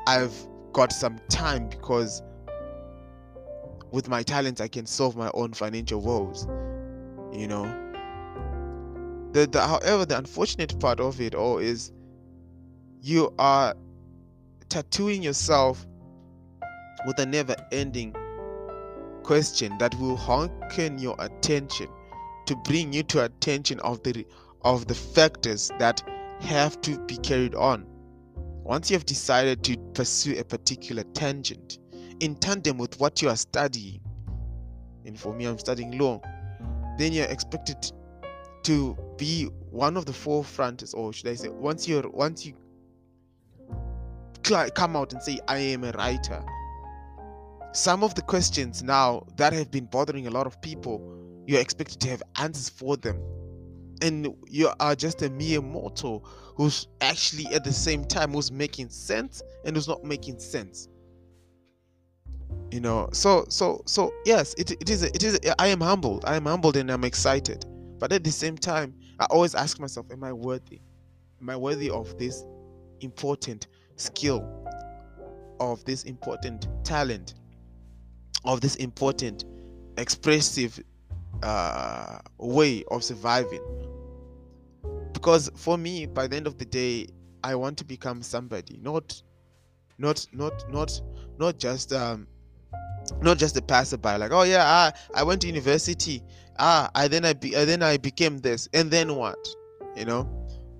I've 0.06 0.34
got 0.72 0.92
some 0.92 1.18
time 1.28 1.68
because 1.68 2.22
with 3.90 4.08
my 4.08 4.22
talents 4.22 4.60
I 4.60 4.68
can 4.68 4.86
solve 4.86 5.16
my 5.16 5.30
own 5.34 5.52
financial 5.52 6.00
woes. 6.00 6.46
You 7.32 7.46
know. 7.46 7.84
The, 9.32 9.46
the 9.46 9.60
however 9.60 10.06
the 10.06 10.16
unfortunate 10.16 10.80
part 10.80 11.00
of 11.00 11.20
it 11.20 11.34
all 11.34 11.58
is 11.58 11.92
you 13.02 13.32
are 13.38 13.74
tattooing 14.70 15.22
yourself 15.22 15.86
with 17.06 17.18
a 17.18 17.26
never 17.26 17.54
ending 17.70 18.14
question 19.22 19.76
that 19.78 19.94
will 20.00 20.16
honken 20.16 21.00
your 21.00 21.14
attention 21.18 21.88
to 22.46 22.56
bring 22.64 22.92
you 22.94 23.02
to 23.04 23.24
attention 23.24 23.78
of 23.80 24.02
the 24.02 24.24
of 24.68 24.86
the 24.86 24.94
factors 24.94 25.72
that 25.78 26.02
have 26.40 26.78
to 26.82 26.98
be 27.06 27.16
carried 27.16 27.54
on. 27.54 27.86
Once 28.36 28.90
you 28.90 28.94
have 28.94 29.06
decided 29.06 29.64
to 29.64 29.78
pursue 29.94 30.38
a 30.38 30.44
particular 30.44 31.02
tangent 31.14 31.78
in 32.20 32.36
tandem 32.36 32.76
with 32.76 33.00
what 33.00 33.22
you 33.22 33.30
are 33.30 33.36
studying, 33.36 33.98
and 35.06 35.18
for 35.18 35.32
me, 35.32 35.46
I'm 35.46 35.58
studying 35.58 35.96
law, 35.96 36.20
then 36.98 37.14
you're 37.14 37.24
expected 37.28 37.90
to 38.64 38.94
be 39.16 39.44
one 39.70 39.96
of 39.96 40.04
the 40.04 40.12
forefronters, 40.12 40.94
or 40.94 41.14
should 41.14 41.28
I 41.28 41.34
say, 41.34 41.48
once 41.48 41.88
you're 41.88 42.06
once 42.10 42.44
you 42.44 42.52
come 44.42 44.96
out 44.96 45.14
and 45.14 45.22
say, 45.22 45.38
I 45.48 45.58
am 45.58 45.84
a 45.84 45.92
writer. 45.92 46.44
Some 47.72 48.04
of 48.04 48.14
the 48.14 48.22
questions 48.22 48.82
now 48.82 49.26
that 49.36 49.54
have 49.54 49.70
been 49.70 49.86
bothering 49.86 50.26
a 50.26 50.30
lot 50.30 50.46
of 50.46 50.60
people, 50.60 51.00
you're 51.46 51.60
expected 51.60 52.00
to 52.00 52.10
have 52.10 52.22
answers 52.36 52.68
for 52.68 52.98
them 52.98 53.18
and 54.02 54.34
you 54.46 54.70
are 54.80 54.94
just 54.94 55.22
a 55.22 55.30
mere 55.30 55.60
mortal 55.60 56.24
who's 56.56 56.88
actually 57.00 57.46
at 57.54 57.64
the 57.64 57.72
same 57.72 58.04
time 58.04 58.32
who's 58.32 58.50
making 58.50 58.88
sense 58.90 59.42
and 59.64 59.76
who's 59.76 59.88
not 59.88 60.04
making 60.04 60.38
sense. 60.38 60.88
You 62.70 62.80
know 62.80 63.08
so 63.12 63.46
so 63.48 63.82
so 63.86 64.12
yes 64.26 64.54
it, 64.58 64.72
it 64.72 64.90
is 64.90 65.02
it 65.02 65.22
is 65.22 65.38
i 65.58 65.68
am 65.68 65.80
humbled. 65.80 66.24
I 66.26 66.36
am 66.36 66.44
humbled 66.44 66.76
and 66.76 66.90
i'm 66.90 67.04
excited. 67.04 67.64
But 67.98 68.12
at 68.12 68.24
the 68.24 68.30
same 68.30 68.56
time 68.56 68.94
i 69.20 69.24
always 69.26 69.54
ask 69.54 69.80
myself 69.80 70.06
am 70.12 70.24
i 70.24 70.32
worthy? 70.32 70.80
Am 71.40 71.48
i 71.50 71.56
worthy 71.56 71.90
of 71.90 72.18
this 72.18 72.44
important 73.00 73.68
skill? 73.96 74.46
Of 75.60 75.84
this 75.84 76.04
important 76.04 76.68
talent? 76.84 77.34
Of 78.44 78.60
this 78.60 78.76
important 78.76 79.44
expressive 79.96 80.80
uh, 81.42 82.18
way 82.38 82.84
of 82.90 83.04
surviving. 83.04 83.62
Because 85.12 85.50
for 85.56 85.76
me 85.76 86.06
by 86.06 86.26
the 86.26 86.36
end 86.36 86.46
of 86.46 86.58
the 86.58 86.64
day 86.64 87.06
i 87.44 87.54
want 87.54 87.76
to 87.78 87.84
become 87.84 88.22
somebody 88.22 88.78
not 88.82 89.20
not 89.98 90.26
not 90.32 90.64
not 90.70 91.00
not 91.38 91.58
just 91.58 91.92
um 91.92 92.26
not 93.22 93.38
just 93.38 93.56
a 93.56 93.62
passerby 93.62 94.16
like 94.18 94.32
oh 94.32 94.42
yeah 94.42 94.64
i 94.64 94.92
i 95.14 95.22
went 95.22 95.40
to 95.40 95.46
university. 95.46 96.22
Ah 96.58 96.90
i 96.94 97.08
then 97.08 97.24
i 97.24 97.32
be 97.32 97.50
then 97.50 97.82
i 97.82 97.96
became 97.96 98.38
this 98.38 98.68
and 98.74 98.90
then 98.90 99.14
what? 99.14 99.38
You 99.96 100.04
know? 100.04 100.28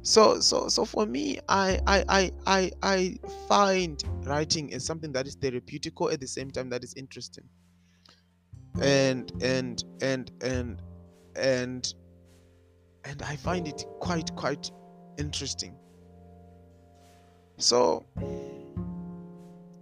So 0.02 0.40
so 0.40 0.68
so 0.68 0.84
for 0.84 1.06
me 1.06 1.38
I, 1.48 1.80
I 1.86 2.04
i 2.08 2.32
i 2.46 2.72
i 2.82 3.18
find 3.48 4.02
writing 4.24 4.70
is 4.70 4.84
something 4.84 5.12
that 5.12 5.26
is 5.26 5.36
therapeutical 5.36 6.12
at 6.12 6.20
the 6.20 6.26
same 6.28 6.50
time 6.50 6.70
that 6.70 6.84
is 6.84 6.94
interesting 6.94 7.44
and 8.80 9.32
and 9.42 9.84
and 10.00 10.30
and 10.42 10.82
and 11.36 11.94
and 13.04 13.22
I 13.22 13.36
find 13.36 13.66
it 13.66 13.84
quite 14.00 14.34
quite 14.36 14.70
interesting. 15.18 15.74
So 17.56 18.04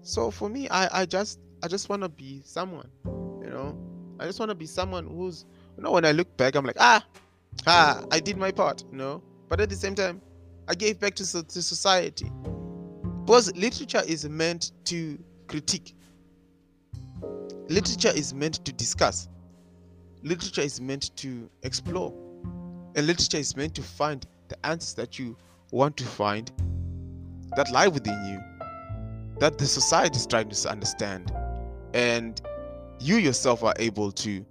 so 0.02 0.30
for 0.30 0.48
me 0.48 0.68
I 0.70 1.02
I 1.02 1.06
just 1.06 1.40
I 1.62 1.68
just 1.68 1.88
want 1.88 2.02
to 2.02 2.08
be 2.08 2.42
someone, 2.44 2.90
you 3.04 3.50
know. 3.50 3.76
I 4.18 4.24
just 4.24 4.38
want 4.38 4.48
to 4.50 4.54
be 4.54 4.66
someone 4.66 5.06
who's 5.06 5.44
you 5.76 5.82
know 5.82 5.90
when 5.92 6.04
I 6.04 6.12
look 6.12 6.34
back 6.36 6.54
I'm 6.54 6.64
like 6.64 6.76
ah 6.78 7.04
ah 7.66 8.02
I 8.10 8.20
did 8.20 8.36
my 8.36 8.50
part, 8.50 8.84
you 8.90 8.96
know. 8.96 9.22
But 9.48 9.60
at 9.60 9.68
the 9.68 9.76
same 9.76 9.94
time 9.94 10.20
I 10.68 10.74
gave 10.74 10.98
back 10.98 11.14
to 11.16 11.42
to 11.42 11.62
society. 11.62 12.30
Because 13.24 13.54
literature 13.56 14.02
is 14.06 14.28
meant 14.28 14.70
to 14.84 15.18
critique. 15.48 15.95
Literature 17.68 18.12
is 18.14 18.32
meant 18.32 18.64
to 18.64 18.72
discuss. 18.72 19.28
Literature 20.22 20.62
is 20.62 20.80
meant 20.80 21.16
to 21.16 21.50
explore 21.62 22.12
and 22.96 23.06
literature 23.06 23.36
is 23.36 23.54
meant 23.56 23.74
to 23.74 23.82
find 23.82 24.26
the 24.48 24.66
answers 24.66 24.94
that 24.94 25.18
you 25.18 25.36
want 25.70 25.96
to 25.98 26.04
find 26.04 26.50
that 27.54 27.70
lie 27.70 27.86
within 27.86 28.18
you, 28.26 29.38
that 29.38 29.58
the 29.58 29.66
society 29.66 30.16
is 30.16 30.26
trying 30.26 30.48
to 30.48 30.68
understand. 30.68 31.30
And 31.92 32.40
you 32.98 33.16
yourself 33.16 33.62
are 33.62 33.74
able 33.78 34.10
to 34.10 34.44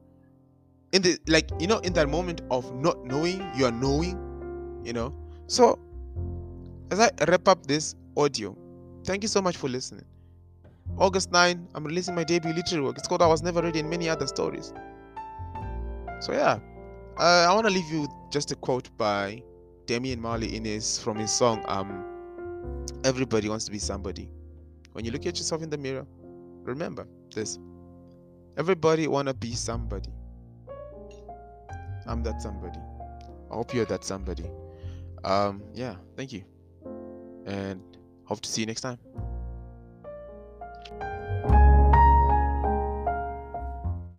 in 0.92 1.02
the 1.02 1.18
like 1.28 1.50
you 1.60 1.66
know 1.66 1.80
in 1.80 1.94
that 1.94 2.08
moment 2.08 2.42
of 2.52 2.74
not 2.76 3.04
knowing 3.04 3.46
you 3.56 3.66
are 3.66 3.72
knowing 3.72 4.82
you 4.86 4.94
know 4.94 5.14
so 5.48 5.80
as 6.92 7.00
i 7.00 7.10
wrap 7.28 7.48
up 7.48 7.66
this 7.66 7.96
audio 8.16 8.56
thank 9.04 9.24
you 9.24 9.28
so 9.28 9.42
much 9.42 9.58
for 9.58 9.68
listening 9.68 10.06
august 10.98 11.32
9 11.32 11.68
i'm 11.76 11.84
releasing 11.84 12.16
my 12.16 12.24
debut 12.24 12.54
literary 12.54 12.84
work 12.84 12.98
it's 12.98 13.08
called 13.08 13.22
i 13.22 13.28
was 13.28 13.42
never 13.42 13.62
ready 13.62 13.80
and 13.80 13.90
many 13.90 14.10
other 14.10 14.28
stories 14.28 14.74
so 16.22 16.32
yeah 16.32 16.60
uh, 17.18 17.48
I 17.50 17.54
want 17.54 17.66
to 17.66 17.72
leave 17.72 17.90
you 17.90 18.02
with 18.02 18.12
just 18.30 18.52
a 18.52 18.56
quote 18.56 18.90
by 18.98 19.42
Damian 19.86 20.20
Marley 20.20 20.56
in 20.56 20.66
his 20.66 21.00
from 21.00 21.18
his 21.18 21.32
song 21.32 21.64
um 21.68 22.04
Everybody 23.06 23.48
wants 23.48 23.66
to 23.66 23.72
be 23.72 23.80
somebody. 23.80 24.30
When 24.94 25.06
you 25.06 25.12
look 25.12 25.26
at 25.26 25.38
yourself 25.38 25.62
in 25.62 25.70
the 25.70 25.78
mirror, 25.78 26.06
remember 26.64 27.08
this. 27.34 27.60
Everybody 28.58 29.08
want 29.08 29.28
to 29.28 29.34
be 29.34 29.54
somebody. 29.54 30.10
I'm 32.08 32.24
that 32.24 32.42
somebody. 32.42 32.80
I 33.52 33.56
hope 33.56 33.74
you're 33.74 33.86
that 33.86 34.04
somebody. 34.04 34.50
Um 35.24 35.64
yeah, 35.74 35.96
thank 36.18 36.34
you. 36.34 36.44
And 37.46 37.82
hope 38.26 38.42
to 38.42 38.50
see 38.50 38.62
you 38.62 38.68
next 38.68 38.82
time. 38.82 38.98